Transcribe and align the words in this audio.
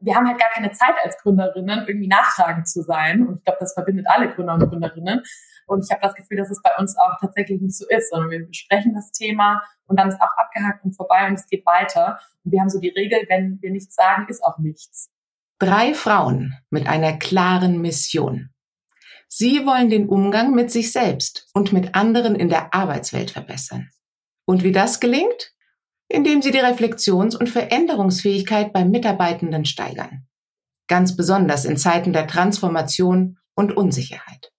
wir 0.00 0.14
haben 0.14 0.28
halt 0.28 0.38
gar 0.38 0.50
keine 0.50 0.70
Zeit 0.72 0.94
als 1.02 1.18
Gründerinnen, 1.18 1.86
irgendwie 1.86 2.08
nachtragend 2.08 2.68
zu 2.68 2.82
sein. 2.82 3.26
Und 3.26 3.38
ich 3.38 3.44
glaube, 3.44 3.58
das 3.60 3.74
verbindet 3.74 4.06
alle 4.08 4.32
Gründer 4.32 4.54
und 4.54 4.68
Gründerinnen. 4.68 5.22
Und 5.66 5.84
ich 5.84 5.90
habe 5.90 6.00
das 6.00 6.14
Gefühl, 6.14 6.38
dass 6.38 6.50
es 6.50 6.62
bei 6.62 6.70
uns 6.78 6.96
auch 6.96 7.18
tatsächlich 7.20 7.60
nicht 7.60 7.76
so 7.76 7.84
ist, 7.88 8.10
sondern 8.10 8.30
wir 8.30 8.46
besprechen 8.46 8.94
das 8.94 9.10
Thema 9.12 9.62
und 9.86 9.98
dann 9.98 10.08
ist 10.08 10.20
auch 10.20 10.36
abgehakt 10.36 10.84
und 10.84 10.96
vorbei 10.96 11.26
und 11.28 11.34
es 11.34 11.46
geht 11.46 11.66
weiter. 11.66 12.18
Und 12.44 12.52
wir 12.52 12.60
haben 12.60 12.70
so 12.70 12.80
die 12.80 12.88
Regel, 12.88 13.20
wenn 13.28 13.58
wir 13.60 13.70
nichts 13.70 13.94
sagen, 13.94 14.26
ist 14.28 14.42
auch 14.42 14.58
nichts. 14.58 15.10
Drei 15.58 15.92
Frauen 15.92 16.54
mit 16.70 16.88
einer 16.88 17.18
klaren 17.18 17.82
Mission. 17.82 18.50
Sie 19.28 19.66
wollen 19.66 19.90
den 19.90 20.08
Umgang 20.08 20.54
mit 20.54 20.70
sich 20.70 20.90
selbst 20.92 21.50
und 21.52 21.72
mit 21.72 21.94
anderen 21.94 22.34
in 22.34 22.48
der 22.48 22.72
Arbeitswelt 22.72 23.30
verbessern. 23.30 23.90
Und 24.46 24.62
wie 24.62 24.72
das 24.72 25.00
gelingt? 25.00 25.52
Indem 26.08 26.42
sie 26.42 26.50
die 26.50 26.60
Reflexions- 26.60 27.36
und 27.36 27.48
Veränderungsfähigkeit 27.48 28.72
beim 28.72 28.90
Mitarbeitenden 28.90 29.64
steigern. 29.64 30.26
Ganz 30.88 31.16
besonders 31.16 31.64
in 31.64 31.76
Zeiten 31.76 32.12
der 32.12 32.26
Transformation 32.26 33.38
und 33.54 33.76
Unsicherheit. 33.76 34.52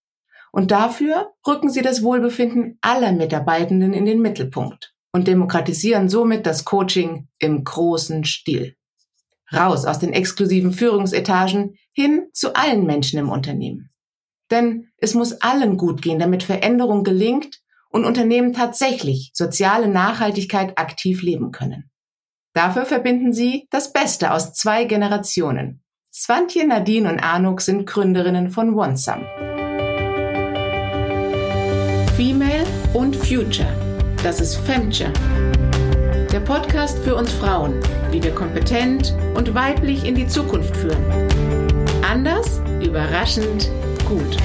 Und 0.51 0.71
dafür 0.71 1.33
rücken 1.47 1.69
sie 1.69 1.81
das 1.81 2.03
Wohlbefinden 2.03 2.77
aller 2.81 3.11
Mitarbeitenden 3.11 3.93
in 3.93 4.05
den 4.05 4.21
Mittelpunkt 4.21 4.93
und 5.11 5.27
demokratisieren 5.27 6.09
somit 6.09 6.45
das 6.45 6.65
Coaching 6.65 7.27
im 7.39 7.63
großen 7.63 8.25
Stil. 8.25 8.75
Raus 9.51 9.85
aus 9.85 9.99
den 9.99 10.13
exklusiven 10.13 10.71
Führungsetagen 10.71 11.75
hin 11.91 12.27
zu 12.33 12.53
allen 12.55 12.85
Menschen 12.85 13.19
im 13.19 13.29
Unternehmen. 13.29 13.89
Denn 14.51 14.87
es 14.97 15.13
muss 15.13 15.41
allen 15.41 15.77
gut 15.77 16.01
gehen, 16.01 16.19
damit 16.19 16.43
Veränderung 16.43 17.03
gelingt 17.03 17.61
und 17.89 18.05
Unternehmen 18.05 18.53
tatsächlich 18.53 19.31
soziale 19.33 19.87
Nachhaltigkeit 19.87 20.77
aktiv 20.77 21.21
leben 21.21 21.51
können. 21.51 21.89
Dafür 22.53 22.85
verbinden 22.85 23.33
sie 23.33 23.67
das 23.69 23.93
Beste 23.93 24.31
aus 24.31 24.53
zwei 24.53 24.85
Generationen. 24.85 25.83
Swantje, 26.11 26.65
Nadine 26.65 27.11
und 27.11 27.19
Anuk 27.19 27.61
sind 27.61 27.85
Gründerinnen 27.85 28.49
von 28.49 28.73
OneSum. 28.73 29.23
Female 32.15 32.65
und 32.93 33.15
Future. 33.15 33.69
Das 34.23 34.41
ist 34.41 34.55
Femture. 34.55 35.13
Der 36.31 36.41
Podcast 36.41 36.99
für 36.99 37.15
uns 37.15 37.31
Frauen, 37.31 37.79
wie 38.11 38.21
wir 38.21 38.35
kompetent 38.35 39.15
und 39.35 39.53
weiblich 39.53 40.03
in 40.05 40.15
die 40.15 40.27
Zukunft 40.27 40.75
führen. 40.75 41.03
Anders, 42.03 42.59
überraschend, 42.81 43.69
gut. 44.07 44.37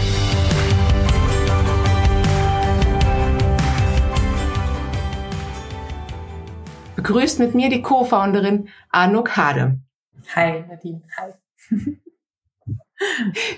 Begrüßt 7.05 7.39
mit 7.39 7.55
mir 7.55 7.69
die 7.69 7.83
Co-Founderin 7.83 8.71
Anuk 8.89 9.37
Hade. 9.37 9.79
Hi, 10.35 10.65
Nadine. 10.67 11.03
Hi. 11.19 11.33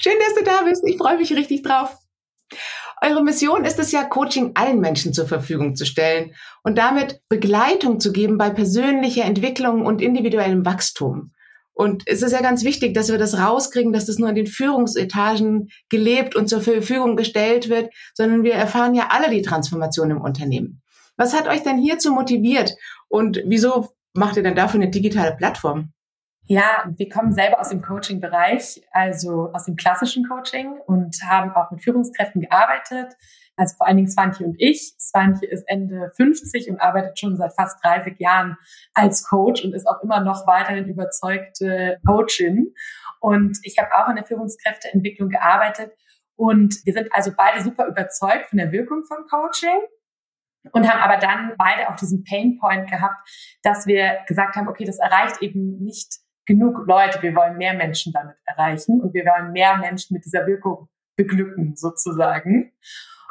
Schön, 0.01 0.15
dass 0.19 0.35
du 0.37 0.43
da 0.45 0.63
bist. 0.65 0.83
Ich 0.85 0.97
freue 0.97 1.17
mich 1.17 1.33
richtig 1.33 1.63
drauf. 1.63 1.97
Eure 3.01 3.23
Mission 3.23 3.65
ist 3.65 3.79
es 3.79 3.93
ja, 3.93 4.03
Coaching 4.03 4.51
allen 4.55 4.81
Menschen 4.81 5.13
zur 5.13 5.29
Verfügung 5.29 5.77
zu 5.77 5.87
stellen 5.87 6.35
und 6.65 6.77
damit 6.77 7.21
Begleitung 7.29 8.01
zu 8.01 8.11
geben 8.11 8.37
bei 8.37 8.51
persönlicher 8.51 9.25
Entwicklung 9.25 9.87
und 9.87 10.03
individuellem 10.03 10.67
Wachstum. 10.67 11.33
Und 11.73 12.03
es 12.07 12.23
ist 12.23 12.33
ja 12.33 12.41
ganz 12.41 12.65
wichtig, 12.65 12.95
dass 12.95 13.11
wir 13.13 13.19
das 13.19 13.39
rauskriegen, 13.39 13.93
dass 13.93 14.07
das 14.07 14.19
nur 14.19 14.29
in 14.29 14.35
den 14.35 14.49
Führungsetagen 14.49 15.69
gelebt 15.89 16.35
und 16.35 16.49
zur 16.49 16.63
Verfügung 16.63 17.15
gestellt 17.15 17.69
wird, 17.69 17.95
sondern 18.13 18.43
wir 18.43 18.55
erfahren 18.55 18.97
ja 18.97 19.11
alle 19.11 19.31
die 19.31 19.43
Transformation 19.43 20.11
im 20.11 20.21
Unternehmen. 20.21 20.83
Was 21.17 21.35
hat 21.35 21.49
euch 21.49 21.63
denn 21.63 21.79
hierzu 21.79 22.13
motiviert 22.13 22.77
und 23.09 23.43
wieso 23.47 23.89
macht 24.13 24.37
ihr 24.37 24.43
denn 24.43 24.55
dafür 24.55 24.81
eine 24.81 24.91
digitale 24.91 25.35
Plattform? 25.35 25.93
Ja, 26.49 26.89
wir 26.97 27.09
kommen 27.09 27.33
selber 27.33 27.59
aus 27.59 27.71
dem 27.71 27.83
Coaching-Bereich, 27.83 28.83
also 28.93 29.51
aus 29.53 29.65
dem 29.65 29.75
klassischen 29.75 30.29
Coaching 30.29 30.79
und 30.87 31.17
haben 31.29 31.51
auch 31.51 31.73
mit 31.73 31.83
Führungskräften 31.83 32.43
gearbeitet. 32.43 33.17
Also 33.57 33.75
vor 33.77 33.89
allen 33.89 33.97
Dingen 33.97 34.09
Swantje 34.09 34.47
und 34.47 34.55
ich. 34.59 34.95
Swantje 35.01 35.49
ist 35.49 35.65
Ende 35.67 36.13
50 36.15 36.71
und 36.71 36.81
arbeitet 36.81 37.19
schon 37.19 37.37
seit 37.37 37.53
fast 37.55 37.83
30 37.83 38.21
Jahren 38.21 38.57
als 38.95 39.27
Coach 39.27 39.65
und 39.65 39.75
ist 39.75 39.89
auch 39.89 40.03
immer 40.05 40.21
noch 40.21 40.47
weiterhin 40.47 40.87
überzeugte 40.87 41.99
Coachin. 42.07 42.75
Und 43.19 43.59
ich 43.63 43.79
habe 43.79 43.89
auch 43.95 44.09
in 44.09 44.17
der 44.17 44.25
Führungskräfteentwicklung 44.25 45.31
gearbeitet. 45.31 45.93
Und 46.37 46.77
wir 46.85 46.93
sind 46.93 47.09
also 47.13 47.33
beide 47.37 47.61
super 47.65 47.87
überzeugt 47.87 48.51
von 48.51 48.59
der 48.59 48.71
Wirkung 48.71 49.03
von 49.05 49.27
Coaching 49.29 49.81
und 50.73 50.91
haben 50.91 51.01
aber 51.01 51.19
dann 51.19 51.55
beide 51.57 51.89
auch 51.89 51.97
diesen 51.97 52.25
Pain 52.25 52.59
Point 52.59 52.91
gehabt, 52.91 53.17
dass 53.63 53.87
wir 53.87 54.19
gesagt 54.27 54.57
haben, 54.57 54.69
okay, 54.69 54.85
das 54.85 54.99
erreicht 54.99 55.43
eben 55.43 55.83
nicht 55.83 56.19
genug 56.47 56.87
Leute. 56.87 57.23
Wir 57.23 57.35
wollen 57.35 57.57
mehr 57.57 57.75
Menschen 57.75 58.13
damit 58.13 58.37
erreichen 58.45 59.01
und 59.01 59.15
wir 59.15 59.25
wollen 59.25 59.53
mehr 59.53 59.77
Menschen 59.79 60.15
mit 60.15 60.25
dieser 60.25 60.47
Wirkung 60.47 60.89
beglücken, 61.17 61.77
sozusagen. 61.77 62.73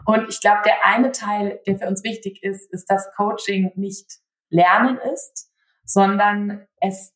Und 0.06 0.30
ich 0.30 0.42
glaube, 0.42 0.62
der 0.66 0.86
eine 0.86 1.12
Teil, 1.12 1.62
der 1.66 1.78
für 1.78 1.88
uns 1.88 2.04
wichtig 2.04 2.44
ist, 2.44 2.72
ist, 2.72 2.90
dass 2.90 3.14
Coaching 3.16 3.72
nicht 3.76 4.20
Lernen 4.50 4.98
ist, 5.14 5.50
sondern 5.84 6.68
es 6.80 7.14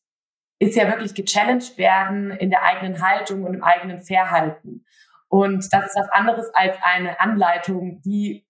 ist 0.58 0.76
ja 0.76 0.88
wirklich 0.88 1.14
gechallenged 1.14 1.78
werden 1.78 2.32
in 2.32 2.50
der 2.50 2.62
eigenen 2.62 3.00
Haltung 3.02 3.44
und 3.44 3.54
im 3.54 3.62
eigenen 3.62 4.02
Verhalten. 4.02 4.84
Und 5.28 5.72
das 5.72 5.86
ist 5.86 5.96
was 5.96 6.08
anderes 6.10 6.50
als 6.54 6.76
eine 6.82 7.20
Anleitung, 7.20 8.00
wie 8.04 8.46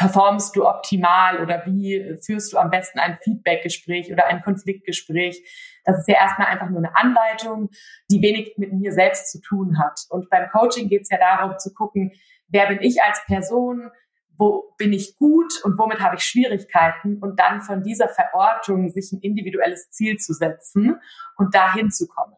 performst 0.00 0.56
du 0.56 0.66
optimal 0.66 1.42
oder 1.42 1.66
wie 1.66 2.16
führst 2.24 2.54
du 2.54 2.56
am 2.56 2.70
besten 2.70 2.98
ein 2.98 3.18
Feedbackgespräch 3.22 4.10
oder 4.10 4.28
ein 4.28 4.40
Konfliktgespräch. 4.40 5.44
Das 5.84 5.98
ist 5.98 6.08
ja 6.08 6.14
erstmal 6.14 6.48
einfach 6.48 6.70
nur 6.70 6.78
eine 6.78 6.96
Anleitung, 6.96 7.68
die 8.10 8.22
wenig 8.22 8.54
mit 8.56 8.72
mir 8.72 8.92
selbst 8.92 9.30
zu 9.30 9.42
tun 9.42 9.78
hat. 9.78 10.00
Und 10.08 10.30
beim 10.30 10.48
Coaching 10.48 10.88
geht 10.88 11.02
es 11.02 11.10
ja 11.10 11.18
darum 11.18 11.58
zu 11.58 11.74
gucken, 11.74 12.12
wer 12.48 12.68
bin 12.68 12.80
ich 12.80 13.02
als 13.02 13.22
Person, 13.26 13.90
wo 14.38 14.72
bin 14.78 14.94
ich 14.94 15.18
gut 15.18 15.62
und 15.64 15.76
womit 15.76 16.00
habe 16.00 16.16
ich 16.16 16.22
Schwierigkeiten 16.22 17.18
und 17.18 17.38
dann 17.38 17.60
von 17.60 17.82
dieser 17.82 18.08
Verortung 18.08 18.88
sich 18.88 19.12
ein 19.12 19.20
individuelles 19.20 19.90
Ziel 19.90 20.16
zu 20.16 20.32
setzen 20.32 20.98
und 21.36 21.54
dahin 21.54 21.90
zu 21.90 22.08
kommen. 22.08 22.36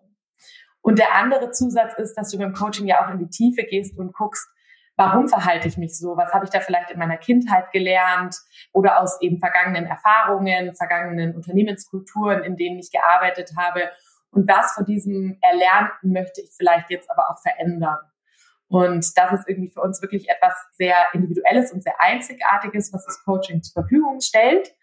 Und 0.80 0.98
der 0.98 1.14
andere 1.14 1.52
Zusatz 1.52 1.94
ist, 1.96 2.14
dass 2.14 2.32
du 2.32 2.38
beim 2.38 2.54
Coaching 2.54 2.88
ja 2.88 3.06
auch 3.06 3.12
in 3.12 3.20
die 3.20 3.28
Tiefe 3.28 3.62
gehst 3.62 3.96
und 3.96 4.12
guckst, 4.14 4.48
warum 4.96 5.28
verhalte 5.28 5.68
ich 5.68 5.76
mich 5.76 5.96
so? 5.96 6.16
Was 6.16 6.32
habe 6.32 6.44
ich 6.44 6.50
da 6.50 6.60
vielleicht 6.60 6.90
in 6.90 6.98
meiner 6.98 7.16
Kindheit 7.16 7.70
gelernt 7.72 8.36
oder 8.72 9.00
aus 9.00 9.20
eben 9.20 9.38
vergangenen 9.38 9.86
Erfahrungen, 9.86 10.74
vergangenen 10.74 11.34
Unternehmenskulturen, 11.34 12.42
in 12.44 12.56
denen 12.56 12.78
ich 12.78 12.90
gearbeitet 12.90 13.52
habe? 13.56 13.90
Und 14.30 14.48
was 14.48 14.72
von 14.72 14.84
diesem 14.84 15.38
Erlernten 15.40 16.12
möchte 16.12 16.40
ich 16.40 16.50
vielleicht 16.56 16.90
jetzt 16.90 17.10
aber 17.10 17.30
auch 17.30 17.38
verändern? 17.40 17.98
Und 18.68 19.18
das 19.18 19.32
ist 19.32 19.48
irgendwie 19.48 19.68
für 19.68 19.82
uns 19.82 20.00
wirklich 20.00 20.30
etwas 20.30 20.54
sehr 20.72 20.96
Individuelles 21.12 21.72
und 21.72 21.82
sehr 21.82 22.00
Einzigartiges, 22.00 22.92
was 22.92 23.04
das 23.04 23.22
Coaching 23.22 23.62
zur 23.62 23.82
Verfügung 23.82 24.20
stellt. 24.20 24.74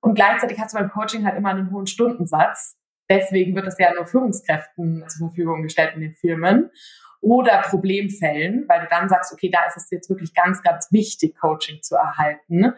Und 0.00 0.14
gleichzeitig 0.14 0.60
hast 0.60 0.74
du 0.74 0.78
beim 0.78 0.90
Coaching 0.90 1.24
halt 1.24 1.36
immer 1.38 1.48
einen 1.48 1.70
hohen 1.70 1.86
Stundensatz. 1.86 2.76
Deswegen 3.08 3.54
wird 3.54 3.66
es 3.66 3.78
ja 3.78 3.94
nur 3.94 4.06
Führungskräften 4.06 5.04
zur 5.08 5.28
Verfügung 5.28 5.62
gestellt 5.62 5.94
in 5.94 6.02
den 6.02 6.14
Firmen 6.14 6.70
oder 7.24 7.62
Problemfällen, 7.62 8.66
weil 8.68 8.82
du 8.82 8.86
dann 8.90 9.08
sagst, 9.08 9.32
okay, 9.32 9.50
da 9.50 9.64
ist 9.64 9.78
es 9.78 9.90
jetzt 9.90 10.10
wirklich 10.10 10.34
ganz, 10.34 10.62
ganz 10.62 10.92
wichtig, 10.92 11.36
Coaching 11.36 11.80
zu 11.82 11.96
erhalten. 11.96 12.74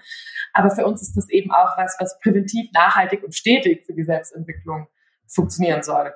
Aber 0.52 0.70
für 0.70 0.86
uns 0.86 1.02
ist 1.02 1.16
das 1.16 1.28
eben 1.30 1.50
auch 1.50 1.76
was, 1.76 1.96
was 1.98 2.18
präventiv, 2.20 2.70
nachhaltig 2.72 3.24
und 3.24 3.34
stetig 3.34 3.84
für 3.84 3.92
die 3.92 4.04
Selbstentwicklung 4.04 4.86
funktionieren 5.26 5.82
soll. 5.82 6.12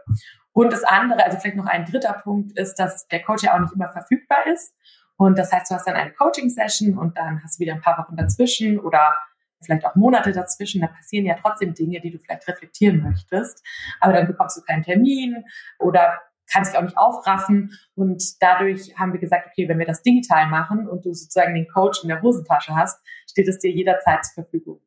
Und 0.53 0.73
das 0.73 0.85
andere, 0.85 1.25
also 1.25 1.39
vielleicht 1.39 1.57
noch 1.57 1.67
ein 1.67 1.85
dritter 1.85 2.13
Punkt, 2.13 2.57
ist, 2.57 2.77
dass 2.77 3.09
der 3.09 3.23
Coach 3.23 3.43
ja 3.43 3.55
auch 3.55 3.61
nicht 3.61 3.75
immer 3.75 3.89
verfügbar 3.89 4.47
ist. 4.47 4.75
Und 5.17 5.37
das 5.37 5.53
heißt, 5.53 5.69
du 5.71 5.75
hast 5.75 5.87
dann 5.87 5.97
eine 5.97 6.13
Coaching-Session 6.13 6.97
und 6.97 7.19
dann 7.19 7.43
hast 7.43 7.59
du 7.59 7.65
wieder 7.65 7.75
ein 7.75 7.81
paar 7.81 7.99
Wochen 7.99 8.17
dazwischen 8.17 8.79
oder 8.79 9.17
vielleicht 9.61 9.85
auch 9.85 9.97
Monate 9.97 10.31
dazwischen. 10.33 10.81
Da 10.81 10.87
passieren 10.87 11.27
ja 11.27 11.35
trotzdem 11.35 11.75
Dinge, 11.75 12.01
die 12.01 12.13
du 12.13 12.19
vielleicht 12.19 12.47
reflektieren 12.47 13.03
möchtest. 13.03 13.65
Aber 13.99 14.13
dann 14.13 14.29
bekommst 14.29 14.57
du 14.57 14.63
keinen 14.63 14.85
Termin 14.85 15.45
oder 15.79 16.21
kann 16.53 16.65
sich 16.65 16.77
auch 16.77 16.83
nicht 16.83 16.99
aufraffen. 16.99 17.79
Und 17.95 18.23
dadurch 18.41 18.99
haben 18.99 19.13
wir 19.13 19.21
gesagt, 19.21 19.49
okay, 19.51 19.69
wenn 19.69 19.79
wir 19.79 19.87
das 19.87 20.03
digital 20.03 20.49
machen 20.49 20.89
und 20.89 21.05
du 21.05 21.13
sozusagen 21.13 21.55
den 21.55 21.69
Coach 21.69 22.03
in 22.03 22.09
der 22.09 22.23
Hosentasche 22.23 22.75
hast, 22.75 22.99
steht 23.29 23.49
es 23.49 23.59
dir 23.59 23.71
jederzeit 23.71 24.25
zur 24.25 24.45
Verfügung. 24.45 24.81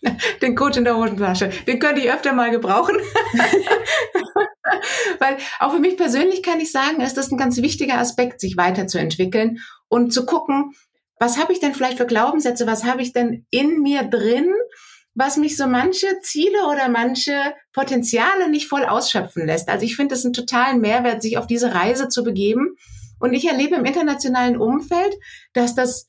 Den 0.42 0.54
Coach 0.54 0.76
in 0.76 0.84
der 0.84 0.96
Hosentasche, 0.96 1.50
den 1.66 1.80
könnte 1.80 2.00
ich 2.00 2.08
öfter 2.08 2.32
mal 2.32 2.52
gebrauchen. 2.52 2.94
Weil 5.18 5.38
auch 5.58 5.72
für 5.72 5.80
mich 5.80 5.96
persönlich 5.96 6.44
kann 6.44 6.60
ich 6.60 6.70
sagen, 6.70 7.00
ist 7.00 7.16
das 7.16 7.32
ein 7.32 7.38
ganz 7.38 7.56
wichtiger 7.56 7.98
Aspekt, 7.98 8.40
sich 8.40 8.56
weiterzuentwickeln 8.56 9.58
und 9.88 10.12
zu 10.12 10.24
gucken, 10.24 10.72
was 11.18 11.38
habe 11.38 11.52
ich 11.52 11.58
denn 11.58 11.74
vielleicht 11.74 11.98
für 11.98 12.06
Glaubenssätze, 12.06 12.66
was 12.66 12.84
habe 12.84 13.02
ich 13.02 13.12
denn 13.12 13.46
in 13.50 13.82
mir 13.82 14.04
drin, 14.04 14.52
was 15.18 15.36
mich 15.36 15.56
so 15.56 15.66
manche 15.66 16.20
Ziele 16.20 16.66
oder 16.70 16.88
manche 16.88 17.52
Potenziale 17.72 18.48
nicht 18.48 18.68
voll 18.68 18.84
ausschöpfen 18.84 19.46
lässt. 19.46 19.68
Also 19.68 19.84
ich 19.84 19.96
finde 19.96 20.14
es 20.14 20.24
einen 20.24 20.32
totalen 20.32 20.80
Mehrwert, 20.80 21.22
sich 21.22 21.38
auf 21.38 21.48
diese 21.48 21.74
Reise 21.74 22.08
zu 22.08 22.22
begeben. 22.22 22.76
Und 23.18 23.34
ich 23.34 23.48
erlebe 23.48 23.74
im 23.74 23.84
internationalen 23.84 24.56
Umfeld, 24.56 25.12
dass 25.54 25.74
das 25.74 26.06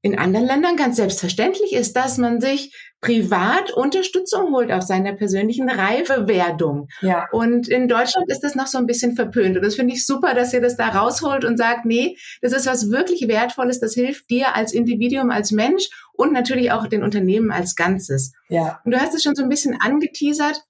in 0.00 0.16
anderen 0.16 0.46
Ländern 0.46 0.76
ganz 0.76 0.94
selbstverständlich 0.94 1.72
ist, 1.72 1.94
dass 1.96 2.18
man 2.18 2.40
sich 2.40 2.72
privat 3.02 3.72
Unterstützung 3.72 4.52
holt 4.54 4.70
auf 4.70 4.82
seiner 4.82 5.12
persönlichen 5.12 5.68
Reifewerdung. 5.68 6.88
Ja. 7.00 7.26
Und 7.32 7.68
in 7.68 7.88
Deutschland 7.88 8.30
ist 8.30 8.40
das 8.40 8.54
noch 8.54 8.68
so 8.68 8.78
ein 8.78 8.86
bisschen 8.86 9.16
verpönt. 9.16 9.56
Und 9.56 9.64
das 9.64 9.74
finde 9.74 9.92
ich 9.92 10.06
super, 10.06 10.34
dass 10.34 10.54
ihr 10.54 10.60
das 10.60 10.76
da 10.76 10.88
rausholt 10.88 11.44
und 11.44 11.58
sagt, 11.58 11.84
nee, 11.84 12.16
das 12.40 12.52
ist 12.52 12.66
was 12.66 12.90
wirklich 12.90 13.26
Wertvolles, 13.26 13.80
das 13.80 13.94
hilft 13.94 14.30
dir 14.30 14.54
als 14.54 14.72
Individuum, 14.72 15.30
als 15.30 15.50
Mensch 15.50 15.90
und 16.12 16.32
natürlich 16.32 16.70
auch 16.70 16.86
den 16.86 17.02
Unternehmen 17.02 17.50
als 17.50 17.74
Ganzes. 17.74 18.32
Ja. 18.48 18.80
Und 18.84 18.92
du 18.94 19.00
hast 19.00 19.14
es 19.14 19.24
schon 19.24 19.34
so 19.34 19.42
ein 19.42 19.48
bisschen 19.48 19.76
angeteasert. 19.80 20.62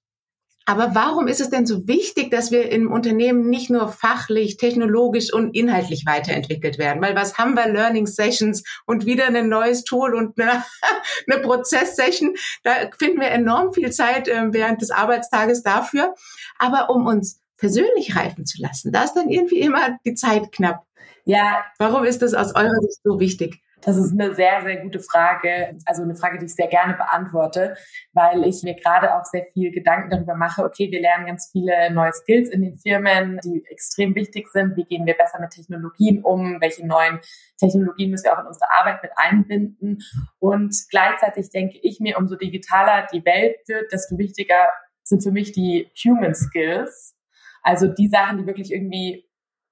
Aber 0.65 0.95
warum 0.95 1.27
ist 1.27 1.41
es 1.41 1.49
denn 1.49 1.65
so 1.65 1.87
wichtig, 1.87 2.31
dass 2.31 2.51
wir 2.51 2.71
im 2.71 2.91
Unternehmen 2.91 3.49
nicht 3.49 3.69
nur 3.69 3.89
fachlich, 3.89 4.57
technologisch 4.57 5.33
und 5.33 5.55
inhaltlich 5.55 6.05
weiterentwickelt 6.05 6.77
werden? 6.77 7.01
Weil 7.01 7.15
was 7.15 7.37
haben 7.37 7.55
wir? 7.55 7.67
Learning 7.67 8.07
Sessions 8.07 8.63
und 8.85 9.05
wieder 9.05 9.27
ein 9.27 9.49
neues 9.49 9.83
Tool 9.83 10.15
und 10.15 10.39
eine, 10.39 10.63
eine 11.27 11.41
Prozesssession. 11.41 12.35
Da 12.63 12.71
finden 12.97 13.19
wir 13.19 13.29
enorm 13.29 13.73
viel 13.73 13.91
Zeit 13.91 14.27
äh, 14.27 14.53
während 14.53 14.81
des 14.81 14.91
Arbeitstages 14.91 15.63
dafür. 15.63 16.15
Aber 16.59 16.89
um 16.89 17.07
uns 17.07 17.41
persönlich 17.57 18.15
reifen 18.15 18.45
zu 18.45 18.61
lassen, 18.61 18.91
da 18.91 19.03
ist 19.03 19.13
dann 19.13 19.29
irgendwie 19.29 19.59
immer 19.59 19.97
die 20.05 20.13
Zeit 20.13 20.51
knapp. 20.51 20.85
Ja. 21.25 21.63
Warum 21.77 22.03
ist 22.03 22.21
das 22.21 22.33
aus 22.33 22.55
eurer 22.55 22.79
Sicht 22.81 22.99
so 23.03 23.19
wichtig? 23.19 23.61
Das 23.85 23.97
ist 23.97 24.13
eine 24.13 24.33
sehr, 24.33 24.61
sehr 24.61 24.77
gute 24.77 24.99
Frage. 24.99 25.77
Also 25.85 26.03
eine 26.03 26.15
Frage, 26.15 26.39
die 26.39 26.45
ich 26.45 26.55
sehr 26.55 26.67
gerne 26.67 26.93
beantworte, 26.93 27.75
weil 28.13 28.45
ich 28.45 28.63
mir 28.63 28.75
gerade 28.75 29.15
auch 29.15 29.25
sehr 29.25 29.45
viel 29.53 29.71
Gedanken 29.71 30.09
darüber 30.09 30.35
mache, 30.35 30.63
okay, 30.63 30.89
wir 30.89 31.01
lernen 31.01 31.25
ganz 31.25 31.49
viele 31.51 31.91
neue 31.91 32.13
Skills 32.13 32.49
in 32.49 32.61
den 32.61 32.77
Firmen, 32.77 33.39
die 33.43 33.63
extrem 33.69 34.15
wichtig 34.15 34.47
sind. 34.47 34.77
Wie 34.77 34.85
gehen 34.85 35.05
wir 35.05 35.15
besser 35.15 35.39
mit 35.39 35.51
Technologien 35.51 36.23
um? 36.23 36.61
Welche 36.61 36.87
neuen 36.87 37.19
Technologien 37.59 38.11
müssen 38.11 38.25
wir 38.25 38.33
auch 38.33 38.41
in 38.41 38.47
unsere 38.47 38.71
Arbeit 38.71 39.03
mit 39.03 39.11
einbinden? 39.15 39.99
Und 40.39 40.73
gleichzeitig 40.89 41.49
denke 41.49 41.77
ich 41.81 41.99
mir, 41.99 42.17
umso 42.17 42.35
digitaler 42.35 43.07
die 43.11 43.25
Welt 43.25 43.57
wird, 43.67 43.91
desto 43.91 44.17
wichtiger 44.17 44.67
sind 45.03 45.23
für 45.23 45.31
mich 45.31 45.51
die 45.51 45.91
Human 46.05 46.33
Skills. 46.33 47.15
Also 47.61 47.87
die 47.87 48.07
Sachen, 48.07 48.37
die 48.37 48.45
wirklich 48.45 48.73
irgendwie 48.73 49.25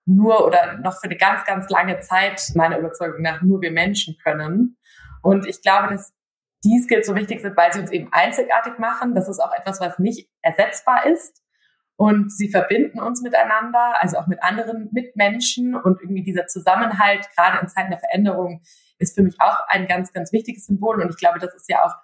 nur 0.06 0.45
oder 0.45 0.77
noch 0.80 1.00
für 1.00 1.06
eine 1.06 1.18
ganz, 1.18 1.45
ganz 1.45 1.69
lange 1.69 2.00
Zeit 2.00 2.42
meiner 2.56 2.80
Überzeugung 2.80 3.21
nach 3.21 3.42
nur 3.42 3.62
wir 3.62 3.71
Menschen 3.71 4.18
können. 4.24 4.77
Und 5.21 5.45
ich 5.45 5.62
glaube, 5.62 5.94
dass 5.94 6.13
die 6.63 6.80
Skills 6.80 7.07
so 7.07 7.15
wichtig 7.15 7.42
sind, 7.42 7.57
weil 7.57 7.74
sie 7.74 7.80
uns 7.80 7.92
eben 7.92 8.09
einzigartig 8.12 8.77
machen. 8.77 9.15
Das 9.15 9.27
ist 9.27 9.39
auch 9.39 9.53
etwas, 9.53 9.80
was 9.80 10.00
nicht 10.00 10.30
ersetzbar 10.42 11.06
ist. 11.06 11.42
Und 11.95 12.31
sie 12.31 12.50
verbinden 12.50 13.00
uns 13.00 13.21
miteinander, 13.21 13.95
also 14.00 14.18
auch 14.18 14.27
mit 14.27 14.42
anderen 14.42 14.89
Mitmenschen. 14.92 15.75
Und 15.75 16.01
irgendwie 16.01 16.24
dieser 16.24 16.48
Zusammenhalt, 16.48 17.27
gerade 17.36 17.59
in 17.59 17.68
Zeiten 17.68 17.92
der 17.92 18.00
Veränderung, 18.00 18.62
ist 18.98 19.15
für 19.15 19.24
mich 19.24 19.36
auch 19.39 19.59
ein 19.68 19.88
ganz, 19.88 20.12
ganz 20.12 20.31
wichtiges 20.31 20.65
Symbol. 20.65 21.01
Und 21.01 21.09
ich 21.09 21.18
glaube, 21.18 21.39
das 21.39 21.53
ist 21.53 21.69
ja 21.69 21.83
auch, 21.83 21.95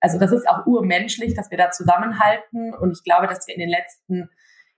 also 0.00 0.18
das 0.18 0.32
ist 0.32 0.48
auch 0.48 0.66
urmenschlich, 0.66 1.34
dass 1.34 1.50
wir 1.50 1.58
da 1.58 1.70
zusammenhalten. 1.70 2.74
Und 2.74 2.92
ich 2.92 3.04
glaube, 3.04 3.26
dass 3.26 3.46
wir 3.46 3.54
in 3.54 3.60
den 3.60 3.70
letzten 3.70 4.30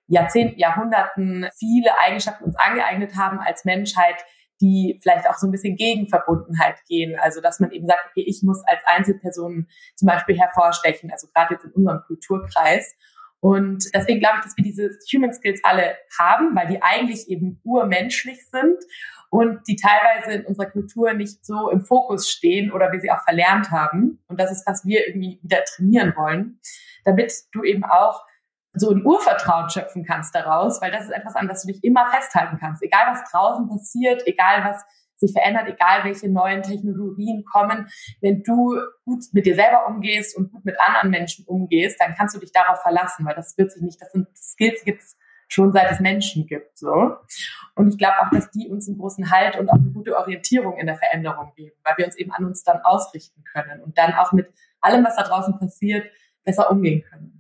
Jahrzehnten, 0.06 0.58
Jahrhunderten 0.58 1.48
viele 1.58 1.98
Eigenschaften 1.98 2.44
uns 2.44 2.56
angeeignet 2.56 3.16
haben 3.16 3.40
als 3.40 3.64
Menschheit, 3.64 4.24
die 4.60 4.98
vielleicht 5.02 5.28
auch 5.28 5.36
so 5.36 5.46
ein 5.46 5.50
bisschen 5.50 5.76
gegen 5.76 6.08
Verbundenheit 6.08 6.76
gehen. 6.88 7.18
Also 7.18 7.40
dass 7.40 7.60
man 7.60 7.70
eben 7.70 7.86
sagt, 7.86 8.06
okay, 8.10 8.24
ich 8.26 8.42
muss 8.42 8.62
als 8.66 8.80
Einzelperson 8.86 9.66
zum 9.96 10.06
Beispiel 10.06 10.38
hervorstechen, 10.38 11.10
also 11.10 11.28
gerade 11.34 11.54
jetzt 11.54 11.64
in 11.64 11.72
unserem 11.72 12.00
Kulturkreis. 12.06 12.94
Und 13.40 13.84
deswegen 13.94 14.20
glaube 14.20 14.36
ich, 14.38 14.44
dass 14.44 14.56
wir 14.56 14.64
diese 14.64 14.90
Human 15.12 15.32
Skills 15.34 15.60
alle 15.64 15.96
haben, 16.18 16.54
weil 16.56 16.66
die 16.68 16.82
eigentlich 16.82 17.28
eben 17.28 17.60
urmenschlich 17.62 18.48
sind 18.48 18.78
und 19.28 19.68
die 19.68 19.76
teilweise 19.76 20.38
in 20.38 20.46
unserer 20.46 20.70
Kultur 20.70 21.12
nicht 21.12 21.44
so 21.44 21.68
im 21.68 21.84
Fokus 21.84 22.30
stehen 22.30 22.72
oder 22.72 22.90
wir 22.90 23.00
sie 23.00 23.10
auch 23.10 23.22
verlernt 23.22 23.70
haben. 23.70 24.22
Und 24.28 24.40
das 24.40 24.50
ist, 24.50 24.66
was 24.66 24.86
wir 24.86 25.06
irgendwie 25.06 25.40
wieder 25.42 25.62
trainieren 25.64 26.14
wollen, 26.16 26.58
damit 27.04 27.34
du 27.52 27.64
eben 27.64 27.84
auch 27.84 28.24
so 28.74 28.90
ein 28.90 29.04
Urvertrauen 29.04 29.70
schöpfen 29.70 30.04
kannst 30.04 30.34
daraus, 30.34 30.82
weil 30.82 30.90
das 30.90 31.04
ist 31.04 31.10
etwas, 31.10 31.36
an 31.36 31.48
das 31.48 31.62
du 31.62 31.72
dich 31.72 31.82
immer 31.84 32.06
festhalten 32.10 32.58
kannst. 32.58 32.82
Egal 32.82 33.06
was 33.10 33.30
draußen 33.30 33.68
passiert, 33.68 34.26
egal 34.26 34.64
was 34.64 34.84
sich 35.16 35.32
verändert, 35.32 35.68
egal 35.68 36.04
welche 36.04 36.28
neuen 36.28 36.62
Technologien 36.62 37.44
kommen, 37.44 37.88
wenn 38.20 38.42
du 38.42 38.76
gut 39.04 39.24
mit 39.32 39.46
dir 39.46 39.54
selber 39.54 39.86
umgehst 39.86 40.36
und 40.36 40.52
gut 40.52 40.64
mit 40.64 40.76
anderen 40.80 41.10
Menschen 41.10 41.44
umgehst, 41.46 42.00
dann 42.00 42.14
kannst 42.14 42.34
du 42.34 42.40
dich 42.40 42.52
darauf 42.52 42.82
verlassen, 42.82 43.24
weil 43.24 43.34
das 43.34 43.56
wird 43.56 43.70
sich 43.70 43.82
nicht, 43.82 44.00
das 44.00 44.12
sind 44.12 44.26
Skills, 44.36 44.80
die 44.80 44.90
gibt's 44.90 45.16
schon 45.46 45.72
seit 45.72 45.90
es 45.90 46.00
Menschen 46.00 46.46
gibt, 46.46 46.78
so. 46.78 47.16
Und 47.76 47.88
ich 47.88 47.98
glaube 47.98 48.16
auch, 48.20 48.30
dass 48.30 48.50
die 48.50 48.68
uns 48.68 48.88
einen 48.88 48.98
großen 48.98 49.30
Halt 49.30 49.56
und 49.56 49.68
auch 49.68 49.74
eine 49.74 49.90
gute 49.90 50.16
Orientierung 50.16 50.78
in 50.78 50.86
der 50.86 50.96
Veränderung 50.96 51.52
geben, 51.54 51.76
weil 51.84 51.94
wir 51.96 52.06
uns 52.06 52.16
eben 52.16 52.32
an 52.32 52.44
uns 52.44 52.64
dann 52.64 52.80
ausrichten 52.82 53.44
können 53.44 53.82
und 53.82 53.96
dann 53.98 54.14
auch 54.14 54.32
mit 54.32 54.48
allem, 54.80 55.04
was 55.04 55.16
da 55.16 55.22
draußen 55.22 55.58
passiert, 55.58 56.06
besser 56.44 56.70
umgehen 56.70 57.04
können. 57.08 57.33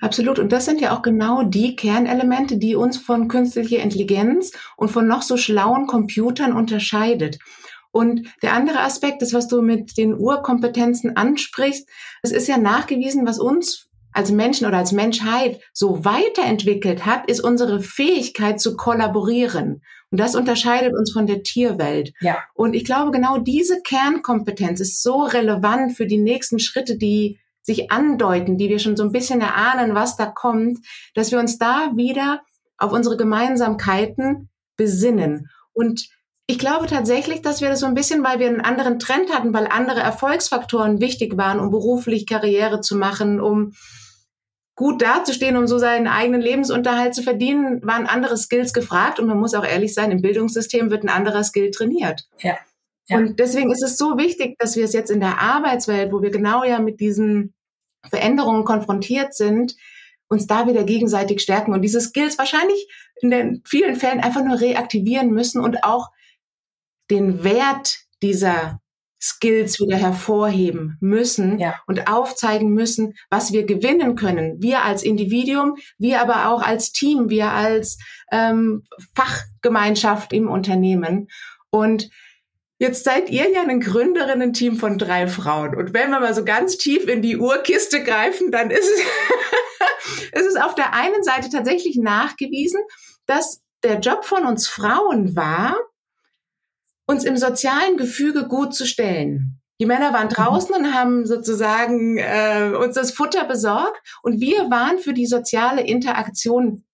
Absolut. 0.00 0.38
Und 0.38 0.52
das 0.52 0.64
sind 0.64 0.80
ja 0.80 0.96
auch 0.96 1.02
genau 1.02 1.42
die 1.42 1.76
Kernelemente, 1.76 2.58
die 2.58 2.74
uns 2.74 2.98
von 2.98 3.28
künstlicher 3.28 3.78
Intelligenz 3.78 4.52
und 4.76 4.90
von 4.90 5.06
noch 5.06 5.22
so 5.22 5.36
schlauen 5.36 5.86
Computern 5.86 6.52
unterscheidet. 6.52 7.38
Und 7.92 8.28
der 8.42 8.52
andere 8.52 8.80
Aspekt 8.80 9.22
ist, 9.22 9.32
was 9.32 9.48
du 9.48 9.62
mit 9.62 9.96
den 9.96 10.14
Urkompetenzen 10.14 11.16
ansprichst. 11.16 11.88
Es 12.22 12.30
ist 12.30 12.46
ja 12.46 12.58
nachgewiesen, 12.58 13.26
was 13.26 13.38
uns 13.38 13.88
als 14.12 14.30
Menschen 14.30 14.66
oder 14.66 14.78
als 14.78 14.92
Menschheit 14.92 15.60
so 15.72 16.04
weiterentwickelt 16.04 17.04
hat, 17.04 17.28
ist 17.28 17.40
unsere 17.40 17.80
Fähigkeit 17.80 18.60
zu 18.60 18.76
kollaborieren. 18.76 19.82
Und 20.10 20.20
das 20.20 20.34
unterscheidet 20.34 20.94
uns 20.94 21.12
von 21.12 21.26
der 21.26 21.42
Tierwelt. 21.42 22.12
Ja. 22.20 22.38
Und 22.54 22.74
ich 22.74 22.84
glaube, 22.84 23.10
genau 23.10 23.38
diese 23.38 23.82
Kernkompetenz 23.82 24.80
ist 24.80 25.02
so 25.02 25.22
relevant 25.22 25.96
für 25.96 26.06
die 26.06 26.18
nächsten 26.18 26.58
Schritte, 26.58 26.96
die 26.96 27.40
sich 27.66 27.90
andeuten, 27.90 28.56
die 28.56 28.68
wir 28.68 28.78
schon 28.78 28.96
so 28.96 29.02
ein 29.02 29.12
bisschen 29.12 29.40
erahnen, 29.40 29.94
was 29.94 30.16
da 30.16 30.26
kommt, 30.26 30.78
dass 31.14 31.32
wir 31.32 31.40
uns 31.40 31.58
da 31.58 31.90
wieder 31.96 32.42
auf 32.78 32.92
unsere 32.92 33.16
Gemeinsamkeiten 33.16 34.48
besinnen. 34.76 35.50
Und 35.72 36.08
ich 36.46 36.58
glaube 36.60 36.86
tatsächlich, 36.86 37.42
dass 37.42 37.60
wir 37.60 37.68
das 37.68 37.80
so 37.80 37.86
ein 37.86 37.94
bisschen, 37.94 38.22
weil 38.22 38.38
wir 38.38 38.46
einen 38.46 38.60
anderen 38.60 39.00
Trend 39.00 39.34
hatten, 39.34 39.52
weil 39.52 39.66
andere 39.66 40.00
Erfolgsfaktoren 40.00 41.00
wichtig 41.00 41.36
waren, 41.36 41.58
um 41.58 41.70
beruflich 41.70 42.26
Karriere 42.26 42.80
zu 42.80 42.96
machen, 42.96 43.40
um 43.40 43.72
gut 44.76 45.02
dazustehen, 45.02 45.56
um 45.56 45.66
so 45.66 45.78
seinen 45.78 46.06
eigenen 46.06 46.40
Lebensunterhalt 46.40 47.14
zu 47.14 47.22
verdienen, 47.22 47.84
waren 47.84 48.06
andere 48.06 48.36
Skills 48.36 48.72
gefragt. 48.72 49.18
Und 49.18 49.26
man 49.26 49.40
muss 49.40 49.54
auch 49.54 49.64
ehrlich 49.64 49.92
sein, 49.92 50.12
im 50.12 50.22
Bildungssystem 50.22 50.90
wird 50.90 51.02
ein 51.02 51.08
anderer 51.08 51.42
Skill 51.42 51.72
trainiert. 51.72 52.28
Ja. 52.38 52.56
ja. 53.08 53.16
Und 53.16 53.40
deswegen 53.40 53.72
ist 53.72 53.82
es 53.82 53.96
so 53.96 54.16
wichtig, 54.16 54.56
dass 54.58 54.76
wir 54.76 54.84
es 54.84 54.92
jetzt 54.92 55.10
in 55.10 55.20
der 55.20 55.40
Arbeitswelt, 55.40 56.12
wo 56.12 56.22
wir 56.22 56.30
genau 56.30 56.62
ja 56.62 56.78
mit 56.78 57.00
diesen 57.00 57.55
Veränderungen 58.08 58.64
konfrontiert 58.64 59.34
sind, 59.34 59.76
uns 60.28 60.46
da 60.46 60.66
wieder 60.66 60.84
gegenseitig 60.84 61.40
stärken 61.40 61.72
und 61.72 61.82
diese 61.82 62.00
Skills 62.00 62.38
wahrscheinlich 62.38 62.88
in 63.20 63.30
den 63.30 63.62
vielen 63.64 63.96
Fällen 63.96 64.20
einfach 64.20 64.44
nur 64.44 64.60
reaktivieren 64.60 65.30
müssen 65.30 65.60
und 65.60 65.84
auch 65.84 66.10
den 67.10 67.44
Wert 67.44 67.98
dieser 68.22 68.80
Skills 69.22 69.80
wieder 69.80 69.96
hervorheben 69.96 70.98
müssen 71.00 71.58
ja. 71.58 71.80
und 71.86 72.08
aufzeigen 72.08 72.72
müssen, 72.72 73.14
was 73.30 73.52
wir 73.52 73.64
gewinnen 73.64 74.14
können. 74.14 74.60
Wir 74.60 74.84
als 74.84 75.02
Individuum, 75.02 75.76
wir 75.98 76.20
aber 76.20 76.48
auch 76.50 76.62
als 76.62 76.92
Team, 76.92 77.30
wir 77.30 77.50
als 77.52 77.98
ähm, 78.30 78.84
Fachgemeinschaft 79.14 80.32
im 80.32 80.48
Unternehmen. 80.48 81.28
Und 81.70 82.10
Jetzt 82.78 83.04
seid 83.04 83.30
ihr 83.30 83.50
ja 83.50 83.62
ein 83.62 83.80
Gründerinnen-Team 83.80 84.76
von 84.76 84.98
drei 84.98 85.28
Frauen. 85.28 85.74
Und 85.74 85.94
wenn 85.94 86.10
wir 86.10 86.20
mal 86.20 86.34
so 86.34 86.44
ganz 86.44 86.76
tief 86.76 87.08
in 87.08 87.22
die 87.22 87.38
Urkiste 87.38 88.04
greifen, 88.04 88.50
dann 88.50 88.70
ist 88.70 88.88
es, 88.88 89.00
ist 90.40 90.46
es 90.46 90.56
auf 90.56 90.74
der 90.74 90.92
einen 90.92 91.22
Seite 91.22 91.48
tatsächlich 91.48 91.96
nachgewiesen, 91.96 92.80
dass 93.24 93.62
der 93.82 94.00
Job 94.00 94.24
von 94.24 94.44
uns 94.44 94.68
Frauen 94.68 95.34
war, 95.36 95.76
uns 97.06 97.24
im 97.24 97.36
sozialen 97.36 97.96
Gefüge 97.96 98.46
gut 98.46 98.74
zu 98.74 98.84
stellen. 98.84 99.60
Die 99.80 99.86
Männer 99.86 100.12
waren 100.12 100.28
mhm. 100.28 100.32
draußen 100.32 100.74
und 100.74 100.94
haben 100.94 101.26
sozusagen 101.26 102.18
äh, 102.18 102.72
uns 102.78 102.94
das 102.94 103.12
Futter 103.12 103.44
besorgt 103.44 104.00
und 104.22 104.40
wir 104.40 104.70
waren 104.70 104.98
für 104.98 105.12
die 105.12 105.26
soziale 105.26 105.82
Interaktion 105.82 106.85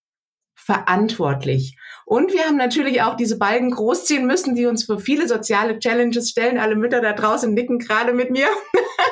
verantwortlich. 0.64 1.76
Und 2.04 2.32
wir 2.32 2.44
haben 2.44 2.56
natürlich 2.56 3.02
auch 3.02 3.16
diese 3.16 3.38
Balken 3.38 3.70
großziehen 3.70 4.26
müssen, 4.26 4.54
die 4.54 4.66
uns 4.66 4.84
für 4.84 4.98
viele 4.98 5.26
soziale 5.26 5.78
Challenges 5.78 6.30
stellen. 6.30 6.58
Alle 6.58 6.76
Mütter 6.76 7.00
da 7.00 7.12
draußen 7.12 7.52
nicken 7.52 7.78
gerade 7.78 8.12
mit 8.12 8.30
mir. 8.30 8.46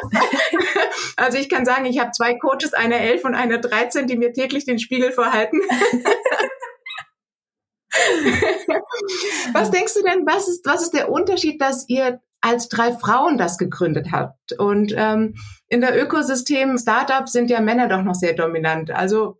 also 1.16 1.38
ich 1.38 1.48
kann 1.48 1.64
sagen, 1.64 1.86
ich 1.86 1.98
habe 1.98 2.12
zwei 2.12 2.34
Coaches, 2.34 2.74
eine 2.74 3.00
elf 3.00 3.24
und 3.24 3.34
eine 3.34 3.58
13, 3.60 4.06
die 4.06 4.16
mir 4.16 4.32
täglich 4.32 4.64
den 4.64 4.78
Spiegel 4.78 5.12
vorhalten. 5.12 5.60
was 9.52 9.70
denkst 9.70 9.94
du 9.94 10.02
denn, 10.02 10.26
was 10.26 10.48
ist, 10.48 10.64
was 10.66 10.82
ist 10.82 10.94
der 10.94 11.10
Unterschied, 11.10 11.60
dass 11.60 11.88
ihr 11.88 12.20
als 12.40 12.68
drei 12.68 12.92
Frauen 12.92 13.38
das 13.38 13.58
gegründet 13.58 14.08
habt? 14.12 14.52
Und 14.58 14.94
ähm, 14.96 15.34
in 15.68 15.80
der 15.80 16.00
Ökosystem 16.00 16.78
Startups 16.78 17.32
sind 17.32 17.50
ja 17.50 17.60
Männer 17.60 17.88
doch 17.88 18.02
noch 18.02 18.14
sehr 18.14 18.34
dominant. 18.34 18.90
Also 18.90 19.39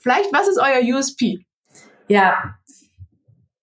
vielleicht, 0.00 0.32
was 0.32 0.48
ist 0.48 0.58
euer 0.58 0.96
USP? 0.96 1.44
Ja, 2.08 2.56